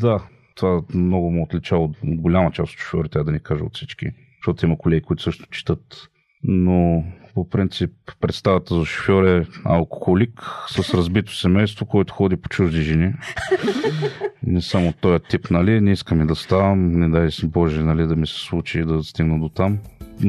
Да, 0.00 0.22
това 0.54 0.82
много 0.94 1.30
му 1.30 1.42
отличава 1.42 1.84
от 1.84 1.96
голяма 2.02 2.50
част 2.50 2.72
от 2.72 2.78
шофьорите, 2.78 3.18
да 3.24 3.32
ни 3.32 3.40
кажа 3.40 3.64
от 3.64 3.76
всички. 3.76 4.06
Защото 4.46 4.66
има 4.66 4.78
колеги, 4.78 5.02
които 5.02 5.22
също 5.22 5.46
четат. 5.50 6.08
Но 6.42 7.04
по 7.34 7.48
принцип 7.48 7.90
представата 8.20 8.74
за 8.74 8.84
шофьор 8.84 9.24
е 9.24 9.46
алкохолик 9.64 10.42
с 10.68 10.94
разбито 10.94 11.36
семейство, 11.36 11.86
който 11.86 12.14
ходи 12.14 12.36
по 12.36 12.48
чужди 12.48 12.82
жени. 12.82 13.12
Не 14.42 14.62
само 14.62 14.92
този 14.92 15.24
тип, 15.28 15.50
нали? 15.50 15.80
Не 15.80 15.92
искаме 15.92 16.24
да 16.24 16.34
ставам, 16.34 16.92
не 16.92 17.08
дай 17.08 17.30
си 17.30 17.46
Боже, 17.46 17.82
нали, 17.82 18.06
да 18.06 18.16
ми 18.16 18.26
се 18.26 18.34
случи 18.34 18.84
да 18.84 19.02
стигна 19.02 19.40
до 19.40 19.48
там. 19.48 19.78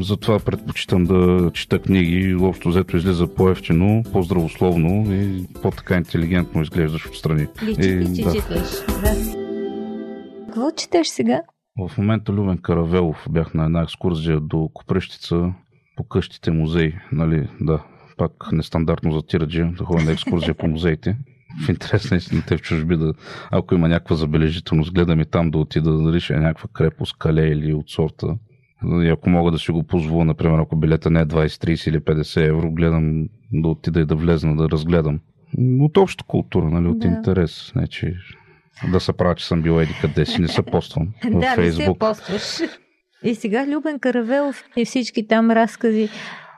Затова 0.01 0.39
предпочитам 0.39 1.03
да 1.03 1.51
чета 1.53 1.79
книги. 1.79 2.35
Общо 2.35 2.69
взето 2.69 2.97
излиза 2.97 3.27
по-ефтино, 3.27 4.03
по-здравословно 4.11 5.13
и 5.13 5.47
по-така 5.61 5.97
интелигентно 5.97 6.61
изглеждаш 6.61 7.07
отстрани. 7.07 7.47
Личи, 7.63 7.81
че 8.15 8.23
да. 8.23 8.33
четеш. 8.33 8.69
Да. 9.01 9.15
Какво 10.45 10.71
четеш 10.71 11.07
сега? 11.07 11.41
В 11.77 11.97
момента 11.97 12.33
Любен 12.33 12.57
Каравелов 12.57 13.27
бях 13.29 13.53
на 13.53 13.65
една 13.65 13.81
екскурзия 13.81 14.39
до 14.39 14.69
Копрещица 14.73 15.53
по 15.95 16.03
къщите 16.03 16.51
музеи. 16.51 16.93
Нали, 17.11 17.49
да, 17.61 17.83
пак 18.17 18.31
нестандартно 18.51 19.11
за 19.11 19.21
тираджи, 19.21 19.63
да 19.63 19.83
ходя 19.83 20.03
на 20.03 20.11
екскурзия 20.11 20.53
по 20.53 20.67
музеите. 20.67 21.17
В 21.65 21.69
интерес 21.69 22.11
на 22.11 22.17
истината 22.17 22.57
в 22.57 22.61
чужби, 22.61 22.97
да, 22.97 23.13
ако 23.51 23.75
има 23.75 23.87
някаква 23.87 24.15
забележителност, 24.15 24.93
гледам 24.93 25.19
и 25.19 25.25
там 25.25 25.51
да 25.51 25.57
отида 25.57 25.97
да 25.97 26.13
реши 26.13 26.33
някаква 26.33 26.69
крепост, 26.73 27.17
кале 27.17 27.47
или 27.47 27.73
от 27.73 27.89
сорта. 27.89 28.37
И 28.83 29.09
ако 29.09 29.29
мога 29.29 29.51
да 29.51 29.59
си 29.59 29.71
го 29.71 29.83
позволя, 29.83 30.25
например, 30.25 30.59
ако 30.59 30.75
билета 30.75 31.09
не 31.09 31.19
е 31.19 31.25
20, 31.25 31.47
30 31.47 31.89
или 31.89 31.99
50 31.99 32.49
евро, 32.49 32.71
гледам 32.71 33.27
да 33.53 33.67
отида 33.67 33.99
и 33.99 34.05
да 34.05 34.15
влезна, 34.15 34.55
да 34.55 34.69
разгледам. 34.69 35.19
От 35.79 35.97
обща 35.97 36.23
култура, 36.23 36.69
нали, 36.69 36.87
от 36.87 36.99
да. 36.99 37.07
интерес. 37.07 37.71
Не, 37.75 37.87
че 37.87 38.15
да 38.91 38.99
се 38.99 39.13
правя, 39.13 39.35
че 39.35 39.47
съм 39.47 39.61
бил 39.61 39.81
еди 39.81 39.93
къде 40.01 40.25
си, 40.25 40.41
не 40.41 40.47
се 40.47 40.61
поствам 40.61 41.07
в 41.23 41.39
да, 41.39 41.53
Фейсбук. 41.55 41.83
Да, 41.83 41.89
не 41.89 41.93
се 41.93 41.99
постваш. 41.99 42.69
И 43.23 43.35
сега 43.35 43.67
Любен 43.67 43.99
Каравелов 43.99 44.63
и 44.75 44.85
всички 44.85 45.27
там 45.27 45.51
разкази. 45.51 46.09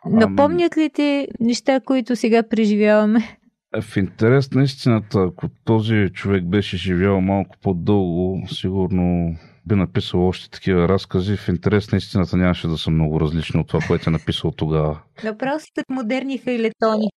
Напомнят 0.06 0.78
ли 0.78 0.90
ти 0.90 1.28
неща, 1.40 1.80
които 1.80 2.16
сега 2.16 2.44
преживяваме? 2.44 3.40
В 3.82 3.98
интерес 3.98 4.52
на 4.52 4.64
истината, 4.64 5.20
ако 5.20 5.50
този 5.66 6.10
човек 6.14 6.44
беше 6.44 6.78
живял 6.78 7.22
малко 7.22 7.56
по-дълго, 7.62 8.48
сигурно 8.48 9.36
би 9.66 9.76
написал 9.76 10.28
още 10.28 10.50
такива 10.50 10.90
разкази. 10.90 11.38
В 11.38 11.48
интерес 11.48 11.92
на 11.92 11.98
истината 11.98 12.38
нямаше 12.38 12.68
да 12.68 12.78
са 12.78 12.92
много 12.92 13.20
различни 13.20 13.60
от 13.60 13.68
това, 13.68 13.80
което 13.88 14.10
е 14.10 14.14
написал 14.14 14.52
тогава. 14.52 15.00
Направо 15.24 15.60
са 15.60 15.84
модерни 15.90 16.38
фейлетони. 16.38 17.10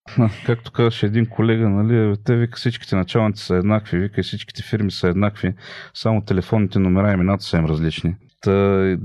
Както 0.45 0.71
казваше 0.71 1.05
един 1.05 1.25
колега, 1.25 1.69
нали, 1.69 2.15
те 2.25 2.35
вика 2.35 2.57
всичките 2.57 2.95
началници 2.95 3.43
са 3.43 3.55
еднакви, 3.55 3.99
вика 3.99 4.21
и 4.21 4.23
всичките 4.23 4.63
фирми 4.63 4.91
са 4.91 5.07
еднакви, 5.07 5.53
само 5.93 6.21
телефонните 6.21 6.79
номера 6.79 7.11
и 7.11 7.13
имената 7.13 7.43
са 7.43 7.57
им 7.57 7.65
различни. 7.65 8.15
Та, 8.41 8.51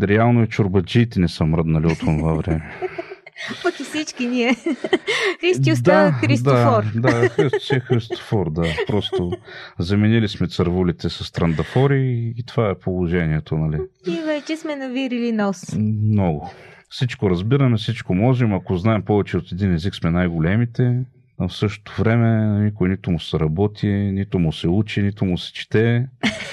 реално 0.03 0.43
и 0.43 0.49
чурбаджиите 0.49 1.21
не 1.21 1.29
са 1.29 1.45
мръднали 1.45 1.87
от 1.87 1.99
това 1.99 2.33
време. 2.33 2.73
Пък 3.63 3.81
и 3.81 3.85
всички 3.85 4.27
ние. 4.27 4.55
Христи 5.41 5.73
остава 5.73 6.05
да, 6.05 6.13
Христофор. 6.13 6.85
Да, 6.95 7.21
да 7.21 7.29
Христо 7.29 7.61
си 7.61 7.75
е 7.75 7.81
Христофор, 7.81 8.51
да. 8.51 8.65
Просто 8.87 9.33
заменили 9.79 10.29
сме 10.29 10.47
цървулите 10.47 11.09
с 11.09 11.33
трандафори 11.33 12.33
и 12.37 12.45
това 12.47 12.71
е 12.71 12.79
положението, 12.79 13.57
нали? 13.57 13.79
И 14.07 14.21
вече 14.27 14.57
сме 14.57 14.77
навирили 14.77 15.33
нос. 15.33 15.77
Много. 16.03 16.51
Всичко 16.89 17.31
разбираме, 17.31 17.77
всичко 17.77 18.15
можем. 18.15 18.55
Ако 18.55 18.77
знаем 18.77 19.03
повече 19.03 19.37
от 19.37 19.53
един 19.53 19.75
език, 19.75 19.95
сме 19.95 20.11
най-големите. 20.11 21.05
А 21.39 21.49
в 21.49 21.57
същото 21.57 22.03
време 22.03 22.61
никой 22.65 22.89
нито 22.89 23.11
му 23.11 23.21
се 23.21 23.39
работи, 23.39 23.89
нито 23.89 24.39
му 24.39 24.53
се 24.53 24.69
учи, 24.69 25.03
нито 25.03 25.25
му 25.25 25.39
се 25.39 25.53
чете. 25.53 26.07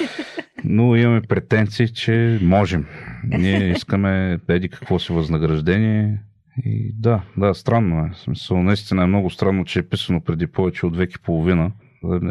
Но 0.63 0.95
имаме 0.95 1.21
претенции, 1.21 1.93
че 1.93 2.39
можем. 2.41 2.85
Ние 3.23 3.71
искаме 3.71 4.39
еди 4.49 4.69
какво 4.69 4.99
си 4.99 5.13
възнаграждение, 5.13 6.19
и 6.65 6.93
да, 6.93 7.21
да, 7.37 7.53
странно 7.53 8.05
е. 8.05 8.11
Смисъл, 8.15 8.63
наистина 8.63 9.03
е 9.03 9.07
много 9.07 9.29
странно, 9.29 9.65
че 9.65 9.79
е 9.79 9.89
писано 9.89 10.21
преди 10.21 10.47
повече 10.47 10.85
от 10.85 10.97
век 10.97 11.11
и 11.15 11.21
половина. 11.21 11.71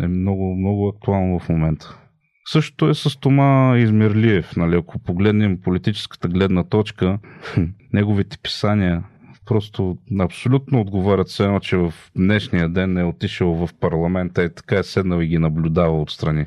Е 0.02 0.06
много, 0.06 0.56
много 0.56 0.88
актуално 0.88 1.38
в 1.38 1.48
момента. 1.48 1.98
Същото 2.44 2.88
е 2.88 2.94
с 2.94 3.20
Тома 3.20 3.78
Измирлиев. 3.78 4.56
Нали? 4.56 4.76
Ако 4.76 4.98
погледнем 4.98 5.60
политическата 5.60 6.28
гледна 6.28 6.64
точка, 6.64 7.18
неговите 7.92 8.38
писания 8.38 9.04
просто 9.46 9.98
абсолютно 10.20 10.80
отговарят 10.80 11.28
се 11.28 11.44
едно, 11.44 11.60
че 11.60 11.76
в 11.76 11.94
днешния 12.16 12.68
ден 12.68 12.98
е 12.98 13.04
отишъл 13.04 13.66
в 13.66 13.74
парламента 13.80 14.44
и 14.44 14.54
така 14.54 14.78
е 14.78 14.82
седнал 14.82 15.20
и 15.20 15.26
ги 15.26 15.38
наблюдава 15.38 16.00
отстрани. 16.00 16.46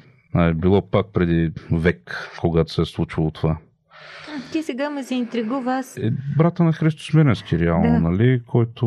Било 0.55 0.89
пак 0.89 1.13
преди 1.13 1.51
век, 1.71 2.29
когато 2.39 2.73
се 2.73 2.81
е 2.81 2.85
случвало 2.85 3.31
това. 3.31 3.57
Ти 4.51 4.63
сега 4.63 4.89
ме 4.89 5.03
се 5.03 5.15
интригува 5.15 5.73
аз. 5.73 5.97
Е, 5.97 6.13
брата 6.37 6.63
на 6.63 6.73
Христо 6.73 7.03
Смиренски, 7.03 7.59
реално, 7.59 7.91
да. 7.91 7.99
нали, 7.99 8.41
който 8.47 8.85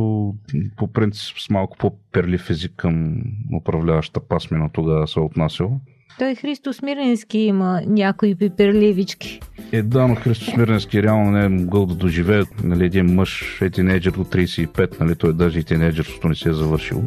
по 0.77 0.93
принцип 0.93 1.39
с 1.39 1.51
малко 1.51 1.77
по-перлив 1.79 2.51
език 2.51 2.73
към 2.77 3.23
управляваща 3.57 4.21
пасмина 4.21 4.71
тогава 4.73 5.09
се 5.09 5.21
е 5.21 5.23
отнасял. 5.23 5.81
Той 6.19 6.35
Христо 6.35 6.73
Смиренски 6.73 7.39
има 7.39 7.81
някои 7.87 8.35
пиперливички. 8.35 9.41
Е, 9.73 9.83
да, 9.83 10.09
но 10.09 10.15
Христо 10.15 10.45
Смиренски 10.45 11.03
реално 11.03 11.31
не 11.31 11.45
е 11.45 11.49
могъл 11.49 11.87
да 11.87 11.95
доживее. 11.95 12.43
Нали, 12.65 12.85
един 12.85 13.15
мъж 13.15 13.61
е 13.63 13.71
тинейджър 13.71 14.13
до 14.13 14.25
35, 14.25 15.01
нали, 15.01 15.17
той 15.17 15.33
даже 15.33 15.59
и 15.59 15.65
тинейджърството 15.65 16.29
не 16.29 16.35
се 16.35 16.49
е 16.49 16.53
завършил 16.53 17.05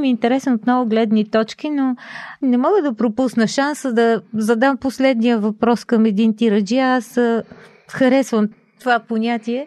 ми 0.00 0.08
интересен 0.08 0.52
от 0.52 0.66
много 0.66 0.88
гледни 0.88 1.30
точки, 1.30 1.70
но 1.70 1.96
не 2.42 2.56
мога 2.56 2.82
да 2.82 2.94
пропусна 2.94 3.46
шанса 3.46 3.92
да 3.92 4.22
задам 4.34 4.76
последния 4.76 5.38
въпрос 5.38 5.84
към 5.84 6.04
един 6.04 6.36
тираджи. 6.36 6.78
Аз 6.78 7.18
харесвам 7.88 8.48
това 8.80 9.00
понятие. 9.08 9.66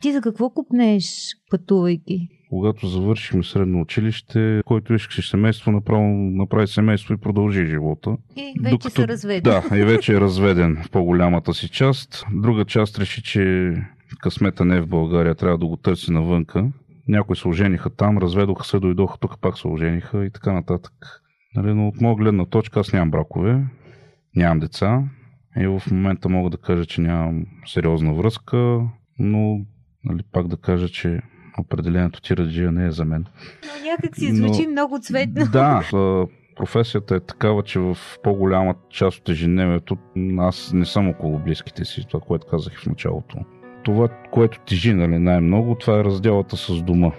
Ти 0.00 0.12
за 0.12 0.20
какво 0.20 0.50
купнеш 0.50 1.04
пътувайки? 1.50 2.28
Когато 2.50 2.86
завършихме 2.86 3.42
средно 3.42 3.80
училище, 3.80 4.60
който 4.64 4.94
искаше 4.94 5.30
семейство, 5.30 5.70
направо 5.70 6.04
направи 6.14 6.66
семейство 6.66 7.14
и 7.14 7.16
продължи 7.16 7.66
живота. 7.66 8.16
И 8.36 8.54
вече 8.60 8.70
Докато, 8.70 9.00
са 9.00 9.08
разведен. 9.08 9.42
Да, 9.42 9.78
и 9.78 9.84
вече 9.84 10.12
е 10.12 10.20
разведен 10.20 10.82
в 10.84 10.90
по-голямата 10.90 11.54
си 11.54 11.68
част. 11.68 12.24
Друга 12.32 12.64
част 12.64 12.98
реши, 12.98 13.22
че 13.22 13.72
късмета 14.20 14.64
не 14.64 14.76
е 14.76 14.80
в 14.80 14.88
България, 14.88 15.34
трябва 15.34 15.58
да 15.58 15.66
го 15.66 15.76
търси 15.76 16.12
навънка 16.12 16.66
някои 17.08 17.36
се 17.36 17.48
ожениха 17.48 17.90
там, 17.90 18.18
разведоха 18.18 18.64
се, 18.64 18.80
дойдоха 18.80 19.18
тук, 19.18 19.40
пак 19.40 19.58
се 19.58 19.68
ожениха 19.68 20.24
и 20.24 20.30
така 20.30 20.52
нататък. 20.52 20.92
Нали, 21.56 21.74
но 21.74 21.88
от 21.88 22.00
моя 22.00 22.16
гледна 22.16 22.46
точка 22.46 22.80
аз 22.80 22.92
нямам 22.92 23.10
бракове, 23.10 23.64
нямам 24.36 24.58
деца 24.58 25.02
и 25.56 25.66
в 25.66 25.82
момента 25.90 26.28
мога 26.28 26.50
да 26.50 26.56
кажа, 26.56 26.86
че 26.86 27.00
нямам 27.00 27.44
сериозна 27.66 28.14
връзка, 28.14 28.80
но 29.18 29.60
нали, 30.04 30.22
пак 30.32 30.48
да 30.48 30.56
кажа, 30.56 30.88
че 30.88 31.20
определението 31.58 32.20
тираджия 32.20 32.72
не 32.72 32.86
е 32.86 32.90
за 32.90 33.04
мен. 33.04 33.24
Но 33.64 33.90
някак 33.90 34.16
си 34.16 34.34
звучи 34.36 34.66
Но- 34.66 34.70
много 34.72 34.98
цветно. 35.00 35.46
Да, 35.52 35.82
професията 36.56 37.14
е 37.14 37.20
такава, 37.20 37.62
че 37.62 37.78
в 37.78 37.96
по-голяма 38.22 38.74
част 38.90 39.18
от 39.18 39.28
ежедневието 39.28 39.96
аз 40.38 40.72
не 40.72 40.84
съм 40.84 41.08
около 41.08 41.38
близките 41.38 41.84
си, 41.84 42.06
това, 42.08 42.20
което 42.20 42.46
казах 42.46 42.72
и 42.74 42.76
в 42.76 42.86
началото. 42.86 43.36
Това, 43.84 44.08
което 44.30 44.60
тежи 44.60 44.94
нали, 44.94 45.18
най-много, 45.18 45.74
това 45.74 45.98
е 46.00 46.04
разделата 46.04 46.56
с 46.56 46.82
дома. 46.82 47.10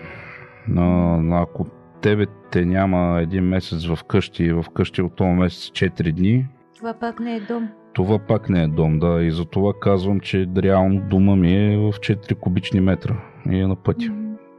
А, 0.77 1.41
ако 1.41 1.65
тебе 2.01 2.25
те 2.51 2.65
няма 2.65 3.21
един 3.21 3.43
месец 3.43 3.85
в 3.85 4.03
къщи 4.03 4.43
и 4.43 4.53
в 4.53 4.65
къщи 4.73 5.01
от 5.01 5.15
този 5.15 5.31
месец 5.31 5.69
4 5.69 6.11
дни, 6.11 6.45
Това 6.77 6.93
пак 6.93 7.19
не 7.19 7.35
е 7.35 7.39
дом. 7.39 7.69
това 7.93 8.19
пак 8.19 8.49
не 8.49 8.63
е 8.63 8.67
дом, 8.67 8.99
да. 8.99 9.23
И 9.23 9.31
затова 9.31 9.73
казвам, 9.81 10.19
че 10.19 10.47
реално 10.57 11.01
дома 11.01 11.35
ми 11.35 11.73
е 11.73 11.77
в 11.77 11.91
4 11.91 12.35
кубични 12.35 12.79
метра 12.79 13.15
и 13.51 13.59
е 13.59 13.67
на 13.67 13.75
пътя. 13.75 14.13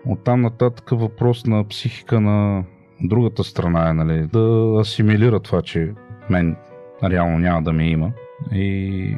Оттам 0.07 0.41
нататък 0.41 0.91
въпрос 0.91 1.47
на 1.47 1.69
психика 1.69 2.21
на 2.21 2.65
другата 3.03 3.45
страна 3.45 3.91
е, 3.91 3.93
нали, 3.93 4.27
да 4.33 4.77
асимилира 4.81 5.41
това, 5.41 5.63
че 5.63 5.93
мен 6.31 6.57
реално 7.05 7.39
няма 7.39 7.63
да 7.63 7.73
ме 7.73 7.89
има. 7.89 8.13
И 8.53 9.17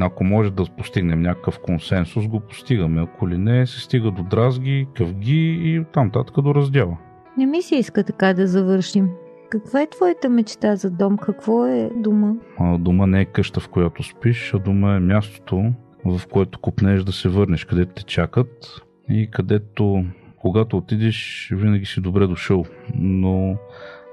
ако 0.00 0.24
може 0.24 0.50
да 0.50 0.64
постигнем 0.78 1.22
някакъв 1.22 1.58
консенсус, 1.58 2.28
го 2.28 2.40
постигаме. 2.40 3.02
Ако 3.02 3.28
ли 3.28 3.38
не, 3.38 3.66
се 3.66 3.80
стига 3.80 4.10
до 4.10 4.22
дразги, 4.22 4.86
къвги 4.96 5.60
и 5.62 5.80
оттам 5.80 6.06
нататък 6.06 6.40
до 6.40 6.54
раздела. 6.54 6.96
Не 7.38 7.46
ми 7.46 7.62
се 7.62 7.76
иска 7.76 8.04
така 8.04 8.34
да 8.34 8.46
завършим. 8.46 9.08
Каква 9.50 9.82
е 9.82 9.90
твоята 9.90 10.28
мечта 10.28 10.76
за 10.76 10.90
дом? 10.90 11.18
Какво 11.18 11.66
е 11.66 11.90
дома? 11.96 12.32
А 12.58 12.78
дома 12.78 13.06
не 13.06 13.20
е 13.20 13.24
къща, 13.24 13.60
в 13.60 13.68
която 13.68 14.02
спиш, 14.02 14.54
а 14.54 14.58
дома 14.58 14.96
е 14.96 15.00
мястото, 15.00 15.72
в 16.04 16.20
което 16.30 16.58
купнеш 16.58 17.02
да 17.02 17.12
се 17.12 17.28
върнеш, 17.28 17.64
където 17.64 17.94
те 17.94 18.02
чакат 18.02 18.82
и 19.08 19.30
където, 19.30 20.04
когато 20.40 20.76
отидеш, 20.76 21.50
винаги 21.56 21.86
си 21.86 22.00
добре 22.00 22.26
дошъл, 22.26 22.64
но 22.94 23.56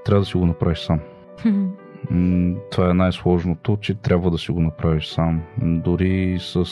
трябва 0.04 0.20
да 0.20 0.26
си 0.26 0.36
го 0.36 0.46
направиш 0.46 0.78
сам. 0.78 1.00
Това 2.70 2.90
е 2.90 2.94
най-сложното, 2.94 3.78
че 3.80 3.94
трябва 3.94 4.30
да 4.30 4.38
си 4.38 4.50
го 4.50 4.60
направиш 4.60 5.06
сам. 5.06 5.42
Дори 5.62 6.38
с 6.40 6.64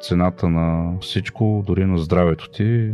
цената 0.00 0.48
на 0.48 0.98
всичко, 1.00 1.62
дори 1.66 1.84
на 1.84 1.98
здравето 1.98 2.50
ти, 2.50 2.90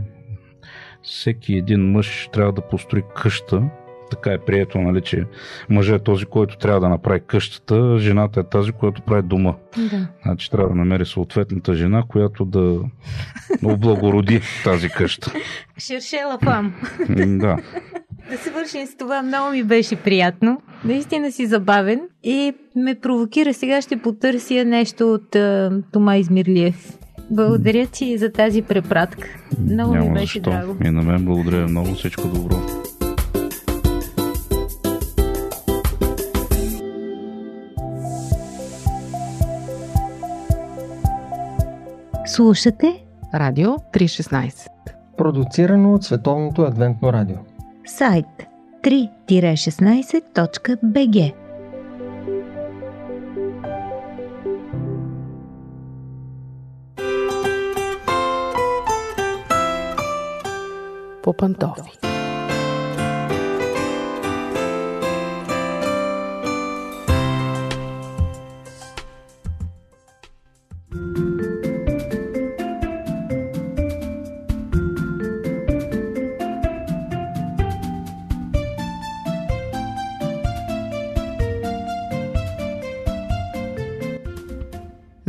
всеки 1.03 1.55
един 1.55 1.91
мъж 1.91 2.29
трябва 2.33 2.53
да 2.53 2.61
построи 2.61 3.03
къща. 3.15 3.63
Така 4.11 4.33
е 4.33 4.39
прието, 4.39 4.79
нали, 4.79 5.01
че 5.01 5.25
мъжът 5.69 6.01
е 6.01 6.05
този, 6.05 6.25
който 6.25 6.59
трябва 6.59 6.81
да 6.81 6.89
направи 6.89 7.21
къщата, 7.27 7.99
жената 7.99 8.41
е 8.41 8.45
тази, 8.45 8.73
която 8.73 9.03
прави 9.03 9.23
дома. 9.23 9.55
да. 9.91 10.09
Значи 10.23 10.51
трябва 10.51 10.69
да 10.69 10.75
намери 10.75 11.07
съответната 11.07 11.75
жена, 11.75 12.05
която 12.09 12.45
да 12.45 12.81
облагороди 13.65 14.41
тази 14.65 14.89
къща. 14.89 15.33
Шершела 15.79 16.39
фам. 16.45 16.75
М, 17.09 17.39
Да. 17.39 17.57
Да 18.31 18.39
се 18.39 18.51
вършим 18.51 18.87
с 18.87 18.97
това. 18.97 19.23
Много 19.23 19.51
ми 19.51 19.63
беше 19.63 19.97
приятно. 19.97 20.61
Наистина 20.85 21.33
си 21.33 21.47
забавен 21.47 22.01
и 22.23 22.53
ме 22.77 22.95
провокира. 22.95 23.55
Сега 23.55 23.83
ще 23.83 23.97
потърся 23.97 24.65
нещо 24.65 25.13
от 25.15 25.37
а, 25.37 25.71
Тома 25.93 26.17
Измирлиев. 26.17 26.99
Благодаря 27.31 27.87
ти 27.87 28.19
за 28.19 28.33
тази 28.33 28.63
препратка. 28.63 29.29
Много 29.61 29.93
ми 29.95 29.99
Няма 29.99 30.13
беше 30.13 30.39
защо. 30.39 30.51
драго. 30.51 30.77
И 30.85 30.91
на 30.91 31.03
мен 31.03 31.25
благодаря 31.25 31.69
много. 31.69 31.95
Всичко 31.95 32.29
добро. 32.29 32.57
Слушате 42.27 43.05
Радио 43.35 43.69
316. 43.71 44.67
Продуцирано 45.17 45.95
от 45.95 46.05
Световното 46.05 46.63
адвентно 46.63 47.13
радио. 47.13 47.37
Сайт 47.85 48.27
3-16.bg 48.83 51.35
По 61.23 61.33
пантофи. 61.33 62.10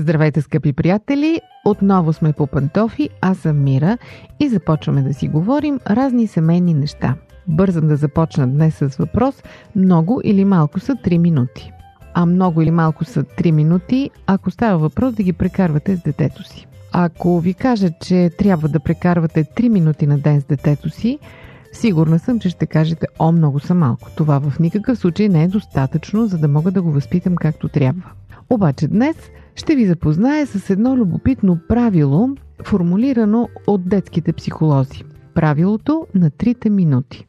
Здравейте, 0.02 0.42
скъпи 0.42 0.74
приятели! 0.74 1.42
Отново 1.66 2.14
сме 2.14 2.34
по 2.34 2.48
пантофи, 2.48 3.10
аз 3.22 3.38
съм 3.38 3.64
Мира 3.64 3.98
и 4.40 4.50
започваме 4.50 5.02
да 5.02 5.14
си 5.14 5.28
говорим 5.28 5.80
разни 5.90 6.28
семейни 6.28 6.74
неща. 6.74 7.16
Бързам 7.48 7.88
да 7.88 7.96
започна 7.96 8.48
днес 8.48 8.76
с 8.76 8.96
въпрос 9.00 9.44
много 9.76 10.22
или 10.24 10.46
малко 10.46 10.80
са 10.80 10.96
3 10.96 11.18
минути. 11.18 11.72
А 12.14 12.26
много 12.26 12.62
или 12.62 12.72
малко 12.72 13.06
са 13.06 13.24
3 13.24 13.52
минути, 13.52 14.10
ако 14.28 14.52
става 14.52 14.78
въпрос 14.78 15.14
да 15.14 15.24
ги 15.24 15.34
прекарвате 15.34 15.96
с 15.96 16.02
детето 16.02 16.44
си. 16.44 16.68
Ако 16.92 17.40
ви 17.40 17.54
кажа, 17.54 17.90
че 18.02 18.30
трябва 18.38 18.68
да 18.68 18.80
прекарвате 18.80 19.44
3 19.44 19.70
минути 19.70 20.08
на 20.08 20.18
ден 20.18 20.42
с 20.42 20.44
детето 20.44 20.90
си, 20.90 21.20
сигурна 21.74 22.20
съм, 22.20 22.40
че 22.40 22.50
ще 22.50 22.66
кажете, 22.66 23.08
о, 23.20 23.32
много 23.32 23.60
са 23.60 23.76
малко. 23.76 24.10
Това 24.16 24.40
в 24.40 24.60
никакъв 24.60 24.98
случай 24.98 25.30
не 25.30 25.44
е 25.44 25.48
достатъчно, 25.48 26.28
за 26.28 26.38
да 26.38 26.48
мога 26.48 26.72
да 26.72 26.82
го 26.82 26.92
възпитам 26.92 27.36
както 27.36 27.68
трябва. 27.68 28.12
Обаче 28.50 28.88
днес 28.88 29.16
ще 29.56 29.76
ви 29.76 29.86
запозная 29.86 30.48
с 30.48 30.70
едно 30.70 30.98
любопитно 30.98 31.60
правило, 31.70 32.30
формулирано 32.66 33.50
от 33.68 33.90
детските 33.90 34.34
психолози. 34.34 35.04
Правилото 35.34 36.08
на 36.16 36.30
трите 36.30 36.70
минути. 36.70 37.28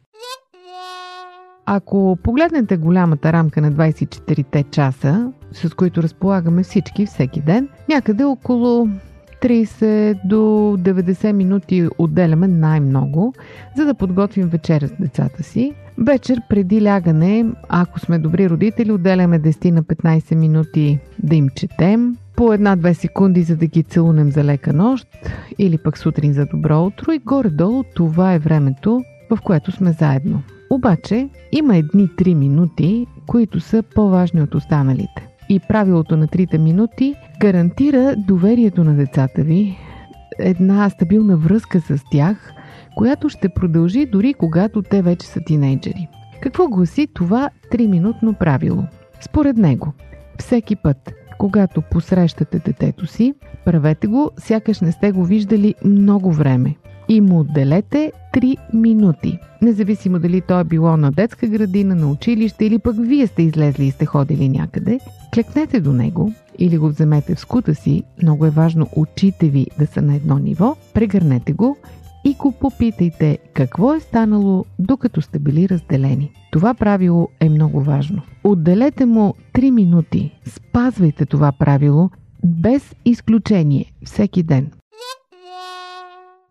Ако 1.65 2.17
погледнете 2.23 2.77
голямата 2.77 3.33
рамка 3.33 3.61
на 3.61 3.71
24-те 3.71 4.63
часа, 4.63 5.31
с 5.51 5.73
които 5.73 6.03
разполагаме 6.03 6.63
всички 6.63 7.05
всеки 7.05 7.41
ден, 7.41 7.69
някъде 7.89 8.23
около 8.23 8.87
30 9.43 10.19
до 10.25 10.35
90 10.79 11.31
минути 11.31 11.87
отделяме 11.97 12.47
най-много, 12.47 13.33
за 13.77 13.85
да 13.85 13.93
подготвим 13.93 14.47
вечеря 14.47 14.87
с 14.87 14.93
децата 14.99 15.43
си. 15.43 15.73
Вечер 15.97 16.41
преди 16.49 16.83
лягане, 16.83 17.45
ако 17.69 17.99
сме 17.99 18.19
добри 18.19 18.49
родители, 18.49 18.91
отделяме 18.91 19.39
10 19.39 19.71
на 19.71 19.83
15 19.83 20.35
минути 20.35 20.99
да 21.23 21.35
им 21.35 21.49
четем, 21.55 22.17
по 22.35 22.53
една-две 22.53 22.93
секунди, 22.93 23.43
за 23.43 23.55
да 23.57 23.65
ги 23.65 23.83
целунем 23.83 24.31
за 24.31 24.43
лека 24.43 24.73
нощ 24.73 25.07
или 25.59 25.77
пък 25.77 25.97
сутрин 25.97 26.33
за 26.33 26.45
добро 26.45 26.83
утро 26.83 27.11
и 27.11 27.19
горе-долу 27.19 27.83
това 27.95 28.33
е 28.33 28.39
времето, 28.39 29.03
в 29.29 29.41
което 29.41 29.71
сме 29.71 29.91
заедно. 29.91 30.43
Обаче 30.69 31.29
има 31.51 31.77
едни 31.77 32.07
3 32.07 32.33
минути, 32.33 33.07
които 33.27 33.59
са 33.59 33.83
по-важни 33.95 34.41
от 34.41 34.55
останалите. 34.55 35.32
И 35.53 35.59
правилото 35.59 36.17
на 36.17 36.27
трите 36.27 36.57
минути 36.57 37.15
гарантира 37.39 38.15
доверието 38.17 38.83
на 38.83 38.93
децата 38.95 39.43
ви, 39.43 39.77
една 40.39 40.89
стабилна 40.89 41.37
връзка 41.37 41.81
с 41.81 42.03
тях, 42.11 42.53
която 42.95 43.29
ще 43.29 43.49
продължи 43.49 44.05
дори 44.05 44.33
когато 44.33 44.81
те 44.81 45.01
вече 45.01 45.27
са 45.27 45.39
тинейджери. 45.45 46.07
Какво 46.41 46.67
гласи 46.67 47.07
това 47.13 47.49
3-минутно 47.71 48.33
правило? 48.33 48.83
Според 49.21 49.57
него, 49.57 49.93
всеки 50.39 50.75
път, 50.75 51.13
когато 51.37 51.81
посрещате 51.81 52.59
детето 52.59 53.07
си, 53.07 53.33
правете 53.65 54.07
го, 54.07 54.31
сякаш 54.37 54.81
не 54.81 54.91
сте 54.91 55.11
го 55.11 55.25
виждали 55.25 55.75
много 55.85 56.31
време. 56.31 56.75
И 57.13 57.21
му 57.21 57.39
отделете 57.39 58.11
3 58.33 58.57
минути. 58.73 59.39
Независимо 59.61 60.19
дали 60.19 60.41
то 60.41 60.59
е 60.59 60.63
било 60.63 60.97
на 60.97 61.11
детска 61.11 61.47
градина, 61.47 61.95
на 61.95 62.11
училище 62.11 62.65
или 62.65 62.79
пък 62.79 62.95
вие 62.99 63.27
сте 63.27 63.43
излезли 63.43 63.85
и 63.85 63.91
сте 63.91 64.05
ходили 64.05 64.49
някъде, 64.49 64.99
клекнете 65.33 65.79
до 65.79 65.93
него 65.93 66.33
или 66.59 66.77
го 66.77 66.87
вземете 66.87 67.35
в 67.35 67.39
скута 67.39 67.75
си, 67.75 68.03
много 68.21 68.45
е 68.45 68.49
важно 68.49 68.87
очите 68.95 69.49
ви 69.49 69.67
да 69.79 69.87
са 69.87 70.01
на 70.01 70.15
едно 70.15 70.37
ниво, 70.37 70.75
прегърнете 70.93 71.53
го 71.53 71.77
и 72.25 72.33
го 72.33 72.51
попитайте 72.51 73.37
какво 73.53 73.93
е 73.93 73.99
станало 73.99 74.65
докато 74.79 75.21
сте 75.21 75.39
били 75.39 75.69
разделени. 75.69 76.31
Това 76.51 76.73
правило 76.73 77.27
е 77.39 77.49
много 77.49 77.81
важно. 77.81 78.21
Отделете 78.43 79.05
му 79.05 79.33
3 79.53 79.71
минути. 79.71 80.39
Спазвайте 80.45 81.25
това 81.25 81.51
правило 81.51 82.09
без 82.43 82.95
изключение 83.05 83.85
всеки 84.05 84.43
ден. 84.43 84.71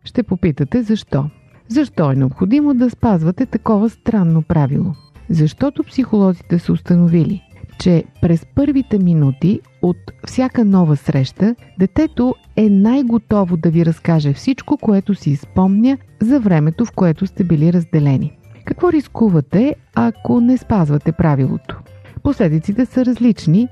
Ще 0.03 0.23
попитате 0.23 0.81
защо. 0.81 1.25
Защо 1.67 2.11
е 2.11 2.15
необходимо 2.15 2.73
да 2.73 2.89
спазвате 2.89 3.45
такова 3.45 3.89
странно 3.89 4.41
правило? 4.41 4.93
Защото 5.29 5.83
психолозите 5.83 6.59
са 6.59 6.73
установили, 6.73 7.41
че 7.79 8.03
през 8.21 8.45
първите 8.55 8.99
минути 8.99 9.61
от 9.81 9.97
всяка 10.27 10.65
нова 10.65 10.95
среща 10.95 11.55
детето 11.79 12.35
е 12.55 12.69
най-готово 12.69 13.57
да 13.57 13.69
ви 13.69 13.85
разкаже 13.85 14.33
всичко, 14.33 14.77
което 14.77 15.15
си 15.15 15.35
спомня 15.35 15.97
за 16.21 16.39
времето, 16.39 16.85
в 16.85 16.91
което 16.91 17.27
сте 17.27 17.43
били 17.43 17.73
разделени. 17.73 18.37
Какво 18.65 18.91
рискувате, 18.91 19.75
ако 19.95 20.41
не 20.41 20.57
спазвате 20.57 21.11
правилото? 21.11 21.79
Последиците 22.23 22.85
са 22.85 23.05
различни. 23.05 23.67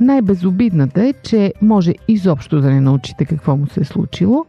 Най-безобидната 0.00 1.06
е, 1.06 1.12
че 1.12 1.52
може 1.62 1.94
изобщо 2.08 2.60
да 2.60 2.70
не 2.70 2.80
научите 2.80 3.24
какво 3.24 3.56
му 3.56 3.66
се 3.66 3.80
е 3.80 3.84
случило 3.84 4.46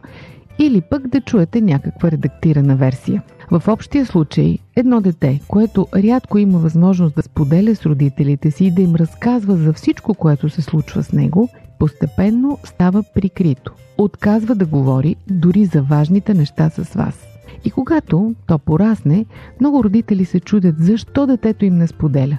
или 0.58 0.80
пък 0.80 1.08
да 1.08 1.20
чуете 1.20 1.60
някаква 1.60 2.10
редактирана 2.10 2.76
версия. 2.76 3.22
В 3.50 3.62
общия 3.68 4.06
случай, 4.06 4.58
едно 4.76 5.00
дете, 5.00 5.40
което 5.48 5.86
рядко 5.96 6.38
има 6.38 6.58
възможност 6.58 7.14
да 7.14 7.22
споделя 7.22 7.74
с 7.74 7.86
родителите 7.86 8.50
си 8.50 8.64
и 8.64 8.70
да 8.70 8.82
им 8.82 8.94
разказва 8.94 9.56
за 9.56 9.72
всичко, 9.72 10.14
което 10.14 10.50
се 10.50 10.62
случва 10.62 11.02
с 11.02 11.12
него, 11.12 11.48
постепенно 11.78 12.58
става 12.64 13.04
прикрито. 13.14 13.74
Отказва 13.98 14.54
да 14.54 14.66
говори 14.66 15.16
дори 15.30 15.64
за 15.64 15.82
важните 15.82 16.34
неща 16.34 16.70
с 16.70 16.94
вас. 16.94 17.24
И 17.64 17.70
когато 17.70 18.34
то 18.46 18.58
порасне, 18.58 19.26
много 19.60 19.84
родители 19.84 20.24
се 20.24 20.40
чудят 20.40 20.74
защо 20.78 21.26
детето 21.26 21.64
им 21.64 21.78
не 21.78 21.86
споделя. 21.86 22.38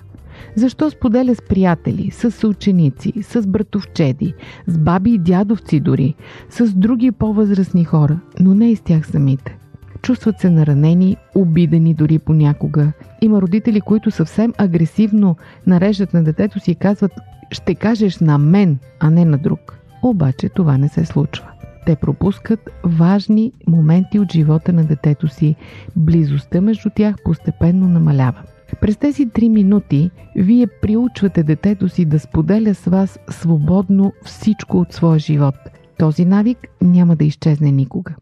Защо 0.56 0.90
споделя 0.90 1.36
с 1.36 1.42
приятели, 1.42 2.12
с 2.12 2.32
съученици, 2.32 3.14
с 3.22 3.48
братовчеди, 3.48 4.34
с 4.68 4.78
баби 4.78 5.12
и 5.14 5.18
дядовци 5.18 5.80
дори, 5.80 6.16
с 6.50 6.74
други 6.74 7.12
по-възрастни 7.12 7.84
хора, 7.84 8.20
но 8.40 8.54
не 8.54 8.72
и 8.72 8.76
с 8.76 8.82
тях 8.82 9.08
самите. 9.08 9.58
Чувстват 10.02 10.40
се 10.40 10.50
наранени, 10.50 11.18
обидени 11.36 11.94
дори 11.94 12.20
понякога. 12.20 12.92
Има 13.22 13.42
родители, 13.42 13.82
които 13.82 14.12
съвсем 14.12 14.54
агресивно 14.58 15.36
нареждат 15.68 16.14
на 16.14 16.24
детето 16.24 16.60
си 16.60 16.72
и 16.72 16.76
казват 16.76 17.12
«Ще 17.52 17.76
кажеш 17.76 18.20
на 18.20 18.38
мен, 18.38 18.78
а 19.00 19.10
не 19.10 19.26
на 19.26 19.38
друг». 19.38 19.80
Обаче 20.04 20.50
това 20.50 20.78
не 20.78 20.90
се 20.90 21.06
случва. 21.06 21.48
Те 21.86 21.96
пропускат 21.96 22.70
важни 22.84 23.52
моменти 23.68 24.20
от 24.20 24.32
живота 24.32 24.74
на 24.74 24.84
детето 24.84 25.28
си. 25.28 25.56
Близостта 25.96 26.62
между 26.62 26.90
тях 26.96 27.16
постепенно 27.24 27.90
намалява. 27.90 28.42
През 28.82 28.98
тези 28.98 29.30
три 29.30 29.50
минути 29.50 30.12
вие 30.36 30.68
приучвате 30.68 31.44
детето 31.44 31.90
си 31.90 32.06
да 32.06 32.20
споделя 32.20 32.76
с 32.76 32.86
вас 32.86 33.20
свободно 33.30 34.14
всичко 34.26 34.78
от 34.78 34.94
своя 34.94 35.20
живот. 35.20 35.56
Този 35.98 36.26
навик 36.26 36.58
няма 36.82 37.16
да 37.16 37.26
изчезне 37.26 37.72
никога. 37.72 38.16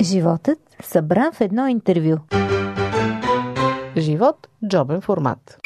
Животът 0.00 0.58
събран 0.82 1.32
в 1.32 1.40
едно 1.40 1.66
интервю. 1.66 2.16
Живот– 3.96 4.48
джобен 4.68 5.00
формат. 5.00 5.58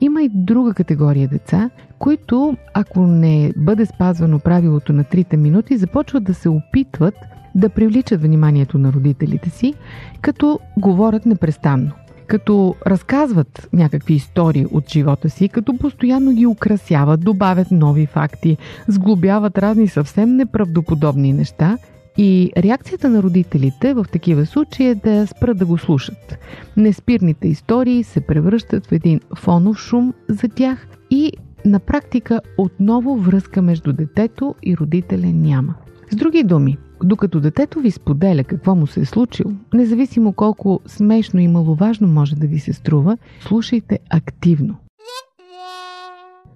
Има 0.00 0.22
и 0.22 0.30
друга 0.34 0.74
категория 0.74 1.28
деца, 1.28 1.70
които, 1.98 2.56
ако 2.74 3.06
не 3.06 3.52
бъде 3.56 3.86
спазвано 3.86 4.38
правилото 4.38 4.92
на 4.92 5.04
трите 5.04 5.36
минути, 5.36 5.76
започват 5.76 6.24
да 6.24 6.34
се 6.34 6.48
опитват 6.48 7.14
да 7.54 7.68
привличат 7.68 8.22
вниманието 8.22 8.78
на 8.78 8.92
родителите 8.92 9.50
си, 9.50 9.74
като 10.20 10.60
говорят 10.76 11.26
непрестанно. 11.26 11.90
Като 12.26 12.74
разказват 12.86 13.68
някакви 13.72 14.14
истории 14.14 14.66
от 14.72 14.90
живота 14.90 15.30
си, 15.30 15.48
като 15.48 15.78
постоянно 15.78 16.32
ги 16.32 16.46
украсяват, 16.46 17.20
добавят 17.20 17.70
нови 17.70 18.06
факти, 18.06 18.56
сглобяват 18.88 19.58
разни 19.58 19.88
съвсем 19.88 20.36
неправдоподобни 20.36 21.32
неща 21.32 21.78
и 22.18 22.52
реакцията 22.56 23.10
на 23.10 23.22
родителите 23.22 23.94
в 23.94 24.06
такива 24.12 24.46
случаи 24.46 24.86
е 24.86 24.94
да 24.94 25.26
спрат 25.26 25.58
да 25.58 25.66
го 25.66 25.78
слушат. 25.78 26.38
Неспирните 26.76 27.48
истории 27.48 28.04
се 28.04 28.20
превръщат 28.20 28.86
в 28.86 28.92
един 28.92 29.20
фонов 29.36 29.78
шум 29.78 30.14
за 30.28 30.48
тях 30.48 30.86
и 31.10 31.32
на 31.64 31.80
практика 31.80 32.40
отново 32.58 33.16
връзка 33.16 33.62
между 33.62 33.92
детето 33.92 34.54
и 34.62 34.76
родителя 34.76 35.26
няма. 35.26 35.74
С 36.10 36.16
други 36.16 36.44
думи, 36.44 36.76
докато 37.04 37.40
детето 37.40 37.80
ви 37.80 37.90
споделя 37.90 38.44
какво 38.44 38.74
му 38.74 38.86
се 38.86 39.00
е 39.00 39.04
случило, 39.04 39.52
независимо 39.74 40.32
колко 40.32 40.80
смешно 40.86 41.40
и 41.40 41.48
маловажно 41.48 42.08
може 42.08 42.36
да 42.36 42.46
ви 42.46 42.58
се 42.58 42.72
струва, 42.72 43.18
слушайте 43.40 43.98
активно. 44.10 44.76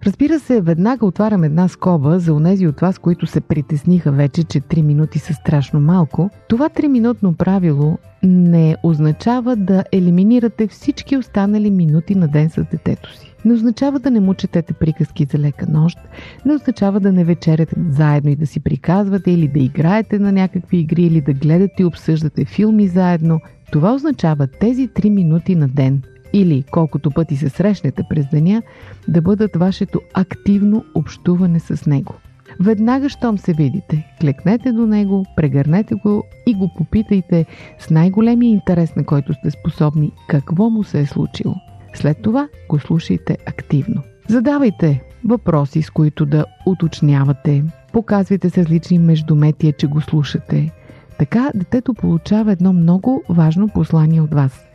Разбира 0.06 0.40
се, 0.40 0.60
веднага 0.60 1.06
отварям 1.06 1.44
една 1.44 1.68
скоба 1.68 2.18
за 2.18 2.34
онези 2.34 2.66
от 2.66 2.80
вас, 2.80 2.98
които 2.98 3.26
се 3.26 3.40
притесниха 3.40 4.12
вече, 4.12 4.44
че 4.44 4.60
3 4.60 4.82
минути 4.82 5.18
са 5.18 5.34
страшно 5.34 5.80
малко. 5.80 6.30
Това 6.48 6.68
3-минутно 6.68 7.34
правило 7.34 7.98
не 8.22 8.76
означава 8.82 9.56
да 9.56 9.84
елиминирате 9.92 10.66
всички 10.68 11.16
останали 11.16 11.70
минути 11.70 12.14
на 12.14 12.28
ден 12.28 12.50
с 12.50 12.64
детето 12.64 13.16
си. 13.16 13.34
Не 13.44 13.52
означава 13.52 13.98
да 13.98 14.10
не 14.10 14.20
му 14.20 14.34
четете 14.34 14.72
приказки 14.72 15.26
за 15.32 15.38
лека 15.38 15.66
нощ, 15.66 15.98
не 16.46 16.54
означава 16.54 17.00
да 17.00 17.12
не 17.12 17.24
вечеряте 17.24 17.76
заедно 17.90 18.30
и 18.30 18.36
да 18.36 18.46
си 18.46 18.60
приказвате 18.60 19.30
или 19.30 19.48
да 19.48 19.58
играете 19.58 20.18
на 20.18 20.32
някакви 20.32 20.78
игри 20.78 21.02
или 21.02 21.20
да 21.20 21.32
гледате 21.32 21.82
и 21.82 21.84
обсъждате 21.84 22.44
филми 22.44 22.88
заедно. 22.88 23.40
Това 23.72 23.94
означава 23.94 24.46
тези 24.46 24.88
3 24.88 25.08
минути 25.10 25.54
на 25.54 25.68
ден 25.68 26.02
или 26.32 26.64
колкото 26.70 27.10
пъти 27.10 27.36
се 27.36 27.48
срещнете 27.48 28.02
през 28.10 28.26
деня, 28.30 28.62
да 29.08 29.22
бъдат 29.22 29.56
вашето 29.56 30.00
активно 30.14 30.84
общуване 30.94 31.60
с 31.60 31.86
него. 31.86 32.14
Веднага, 32.60 33.08
щом 33.08 33.38
се 33.38 33.52
видите, 33.52 34.06
клекнете 34.20 34.72
до 34.72 34.86
него, 34.86 35.26
прегърнете 35.36 35.94
го 35.94 36.24
и 36.46 36.54
го 36.54 36.70
попитайте 36.78 37.46
с 37.78 37.90
най-големия 37.90 38.50
интерес, 38.50 38.96
на 38.96 39.04
който 39.04 39.34
сте 39.34 39.50
способни, 39.50 40.12
какво 40.28 40.70
му 40.70 40.84
се 40.84 41.00
е 41.00 41.06
случило. 41.06 41.54
След 41.94 42.22
това 42.22 42.48
го 42.68 42.78
слушайте 42.78 43.38
активно. 43.46 44.02
Задавайте 44.28 45.02
въпроси, 45.24 45.82
с 45.82 45.90
които 45.90 46.26
да 46.26 46.44
уточнявате. 46.66 47.64
Показвайте 47.92 48.50
с 48.50 48.58
различни 48.58 48.98
междуметия, 48.98 49.72
че 49.72 49.86
го 49.86 50.00
слушате. 50.00 50.70
Така 51.18 51.50
детето 51.54 51.94
получава 51.94 52.52
едно 52.52 52.72
много 52.72 53.22
важно 53.28 53.68
послание 53.68 54.20
от 54.20 54.34
вас. 54.34 54.66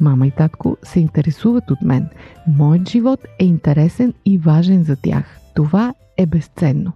Мама 0.00 0.26
и 0.26 0.30
татко 0.30 0.76
се 0.82 1.00
интересуват 1.00 1.70
от 1.70 1.82
мен. 1.82 2.08
Моят 2.46 2.88
живот 2.88 3.20
е 3.38 3.44
интересен 3.44 4.14
и 4.24 4.38
важен 4.38 4.82
за 4.82 4.96
тях. 4.96 5.38
Това 5.54 5.94
е 6.16 6.26
безценно. 6.26 6.92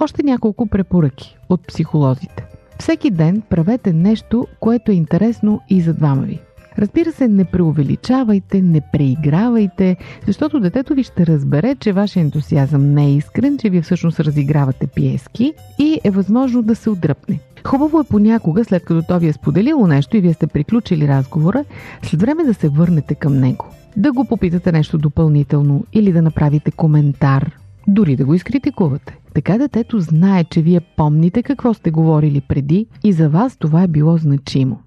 Още 0.00 0.22
няколко 0.22 0.66
препоръки 0.66 1.36
от 1.48 1.66
психолозите. 1.66 2.46
Всеки 2.78 3.10
ден 3.10 3.42
правете 3.50 3.92
нещо, 3.92 4.46
което 4.60 4.90
е 4.90 4.94
интересно 4.94 5.60
и 5.68 5.80
за 5.80 5.94
двама 5.94 6.22
ви. 6.22 6.40
Разбира 6.78 7.12
се, 7.12 7.28
не 7.28 7.44
преувеличавайте, 7.44 8.62
не 8.62 8.80
преигравайте, 8.92 9.96
защото 10.26 10.60
детето 10.60 10.94
ви 10.94 11.02
ще 11.02 11.26
разбере, 11.26 11.74
че 11.74 11.92
вашия 11.92 12.20
ентусиазъм 12.20 12.92
не 12.94 13.06
е 13.06 13.14
искрен, 13.14 13.58
че 13.58 13.70
вие 13.70 13.82
всъщност 13.82 14.20
разигравате 14.20 14.86
пиески 14.86 15.52
и 15.78 16.00
е 16.04 16.10
възможно 16.10 16.62
да 16.62 16.74
се 16.74 16.90
отдръпне. 16.90 17.40
Хубаво 17.66 18.00
е 18.00 18.04
понякога, 18.04 18.64
след 18.64 18.84
като 18.84 19.02
то 19.08 19.18
ви 19.18 19.28
е 19.28 19.32
споделило 19.32 19.86
нещо 19.86 20.16
и 20.16 20.20
вие 20.20 20.32
сте 20.32 20.46
приключили 20.46 21.08
разговора, 21.08 21.64
след 22.02 22.20
време 22.20 22.44
да 22.44 22.54
се 22.54 22.68
върнете 22.68 23.14
към 23.14 23.40
него. 23.40 23.66
Да 23.96 24.12
го 24.12 24.24
попитате 24.24 24.72
нещо 24.72 24.98
допълнително 24.98 25.84
или 25.92 26.12
да 26.12 26.22
направите 26.22 26.70
коментар, 26.70 27.50
дори 27.88 28.16
да 28.16 28.24
го 28.24 28.34
изкритикувате. 28.34 29.18
Така 29.34 29.58
детето 29.58 30.00
знае, 30.00 30.44
че 30.44 30.62
вие 30.62 30.80
помните 30.80 31.42
какво 31.42 31.74
сте 31.74 31.90
говорили 31.90 32.40
преди 32.40 32.86
и 33.04 33.12
за 33.12 33.28
вас 33.28 33.56
това 33.56 33.82
е 33.82 33.88
било 33.88 34.16
значимо. 34.16 34.78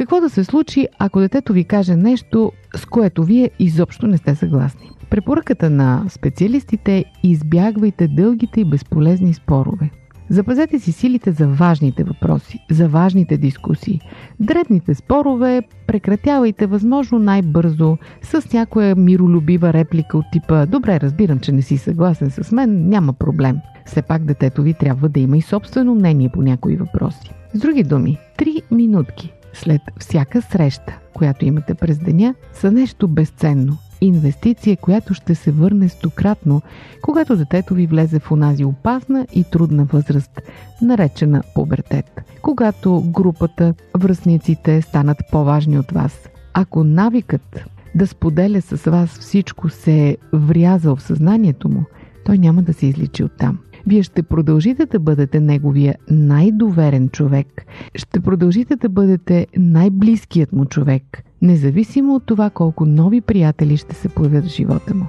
Какво 0.00 0.20
да 0.20 0.30
се 0.30 0.44
случи, 0.44 0.88
ако 0.98 1.20
детето 1.20 1.52
ви 1.52 1.64
каже 1.64 1.96
нещо, 1.96 2.52
с 2.76 2.84
което 2.86 3.24
вие 3.24 3.50
изобщо 3.58 4.06
не 4.06 4.16
сте 4.16 4.34
съгласни? 4.34 4.90
Препоръката 5.10 5.70
на 5.70 6.04
специалистите 6.08 6.96
е 6.98 7.04
избягвайте 7.22 8.08
дългите 8.08 8.60
и 8.60 8.64
безполезни 8.64 9.34
спорове. 9.34 9.90
Запазете 10.28 10.78
си 10.78 10.92
силите 10.92 11.32
за 11.32 11.48
важните 11.48 12.04
въпроси, 12.04 12.58
за 12.70 12.88
важните 12.88 13.36
дискусии. 13.36 14.00
Дребните 14.40 14.94
спорове 14.94 15.62
прекратявайте 15.86 16.66
възможно 16.66 17.18
най-бързо 17.18 17.98
с 18.22 18.52
някоя 18.52 18.96
миролюбива 18.96 19.72
реплика 19.72 20.18
от 20.18 20.24
типа 20.32 20.66
«Добре, 20.66 21.00
разбирам, 21.00 21.38
че 21.38 21.52
не 21.52 21.62
си 21.62 21.78
съгласен 21.78 22.30
с 22.30 22.52
мен, 22.52 22.88
няма 22.88 23.12
проблем». 23.12 23.56
Все 23.86 24.02
пак 24.02 24.24
детето 24.24 24.62
ви 24.62 24.74
трябва 24.74 25.08
да 25.08 25.20
има 25.20 25.36
и 25.36 25.42
собствено 25.42 25.94
мнение 25.94 26.28
по 26.28 26.42
някои 26.42 26.76
въпроси. 26.76 27.30
С 27.54 27.58
други 27.58 27.82
думи, 27.82 28.18
три 28.36 28.62
минутки 28.70 29.32
след 29.52 29.82
всяка 29.98 30.42
среща, 30.42 30.98
която 31.14 31.44
имате 31.44 31.74
през 31.74 31.98
деня, 31.98 32.34
са 32.52 32.72
нещо 32.72 33.08
безценно. 33.08 33.78
Инвестиция, 34.00 34.76
която 34.76 35.14
ще 35.14 35.34
се 35.34 35.50
върне 35.50 35.88
стократно, 35.88 36.62
когато 37.02 37.36
детето 37.36 37.74
ви 37.74 37.86
влезе 37.86 38.18
в 38.18 38.32
онази 38.32 38.64
опасна 38.64 39.26
и 39.34 39.44
трудна 39.44 39.84
възраст, 39.84 40.40
наречена 40.82 41.42
пубертет. 41.54 42.20
Когато 42.42 43.02
групата, 43.06 43.74
връзниците 43.96 44.82
станат 44.82 45.18
по-важни 45.32 45.78
от 45.78 45.92
вас. 45.92 46.28
Ако 46.54 46.84
навикът 46.84 47.64
да 47.94 48.06
споделя 48.06 48.60
с 48.60 48.90
вас 48.90 49.08
всичко 49.08 49.68
се 49.68 50.08
е 50.08 50.16
врязал 50.32 50.96
в 50.96 51.02
съзнанието 51.02 51.68
му, 51.68 51.84
той 52.24 52.38
няма 52.38 52.62
да 52.62 52.72
се 52.72 52.86
изличи 52.86 53.24
оттам. 53.24 53.58
Вие 53.86 54.02
ще 54.02 54.22
продължите 54.22 54.86
да 54.86 54.98
бъдете 54.98 55.40
неговия 55.40 55.94
най-доверен 56.10 57.08
човек. 57.08 57.66
Ще 57.94 58.20
продължите 58.20 58.76
да 58.76 58.88
бъдете 58.88 59.46
най-близкият 59.56 60.52
му 60.52 60.64
човек, 60.64 61.22
независимо 61.42 62.14
от 62.14 62.26
това 62.26 62.50
колко 62.50 62.86
нови 62.86 63.20
приятели 63.20 63.76
ще 63.76 63.94
се 63.94 64.08
появят 64.08 64.44
в 64.44 64.48
живота 64.48 64.94
му. 64.94 65.06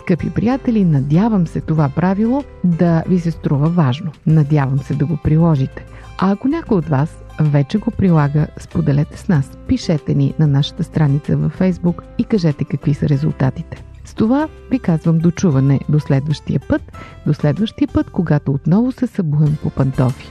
Скъпи 0.00 0.30
приятели, 0.30 0.84
надявам 0.84 1.46
се 1.46 1.60
това 1.60 1.88
правило 1.96 2.44
да 2.64 3.02
ви 3.08 3.20
се 3.20 3.30
струва 3.30 3.68
важно. 3.68 4.12
Надявам 4.26 4.78
се 4.78 4.94
да 4.94 5.06
го 5.06 5.16
приложите. 5.24 5.86
А 6.18 6.32
ако 6.32 6.48
някой 6.48 6.78
от 6.78 6.88
вас 6.88 7.24
вече 7.40 7.78
го 7.78 7.90
прилага, 7.90 8.46
споделете 8.60 9.18
с 9.18 9.28
нас. 9.28 9.58
Пишете 9.66 10.14
ни 10.14 10.34
на 10.38 10.46
нашата 10.46 10.84
страница 10.84 11.36
във 11.36 11.58
Facebook 11.60 12.02
и 12.18 12.24
кажете 12.24 12.64
какви 12.64 12.94
са 12.94 13.08
резултатите. 13.08 13.84
Това 14.18 14.48
ви 14.70 14.78
казвам 14.78 15.18
дочуване 15.18 15.80
до 15.88 16.00
следващия 16.00 16.60
път, 16.68 16.82
до 17.26 17.34
следващия 17.34 17.88
път, 17.88 18.10
когато 18.10 18.52
отново 18.52 18.92
се 18.92 19.06
събуем 19.06 19.56
по 19.62 19.70
пантофи. 19.70 20.28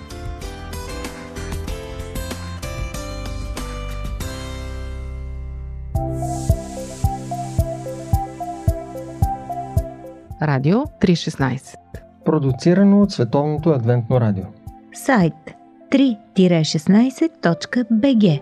Радио 10.41 10.77
316 10.77 11.75
Продуцирано 12.25 13.01
от 13.01 13.11
Световното 13.11 13.69
адвентно 13.69 14.21
радио. 14.21 14.45
Сайт 14.93 15.33
3-16.bg 15.91 18.41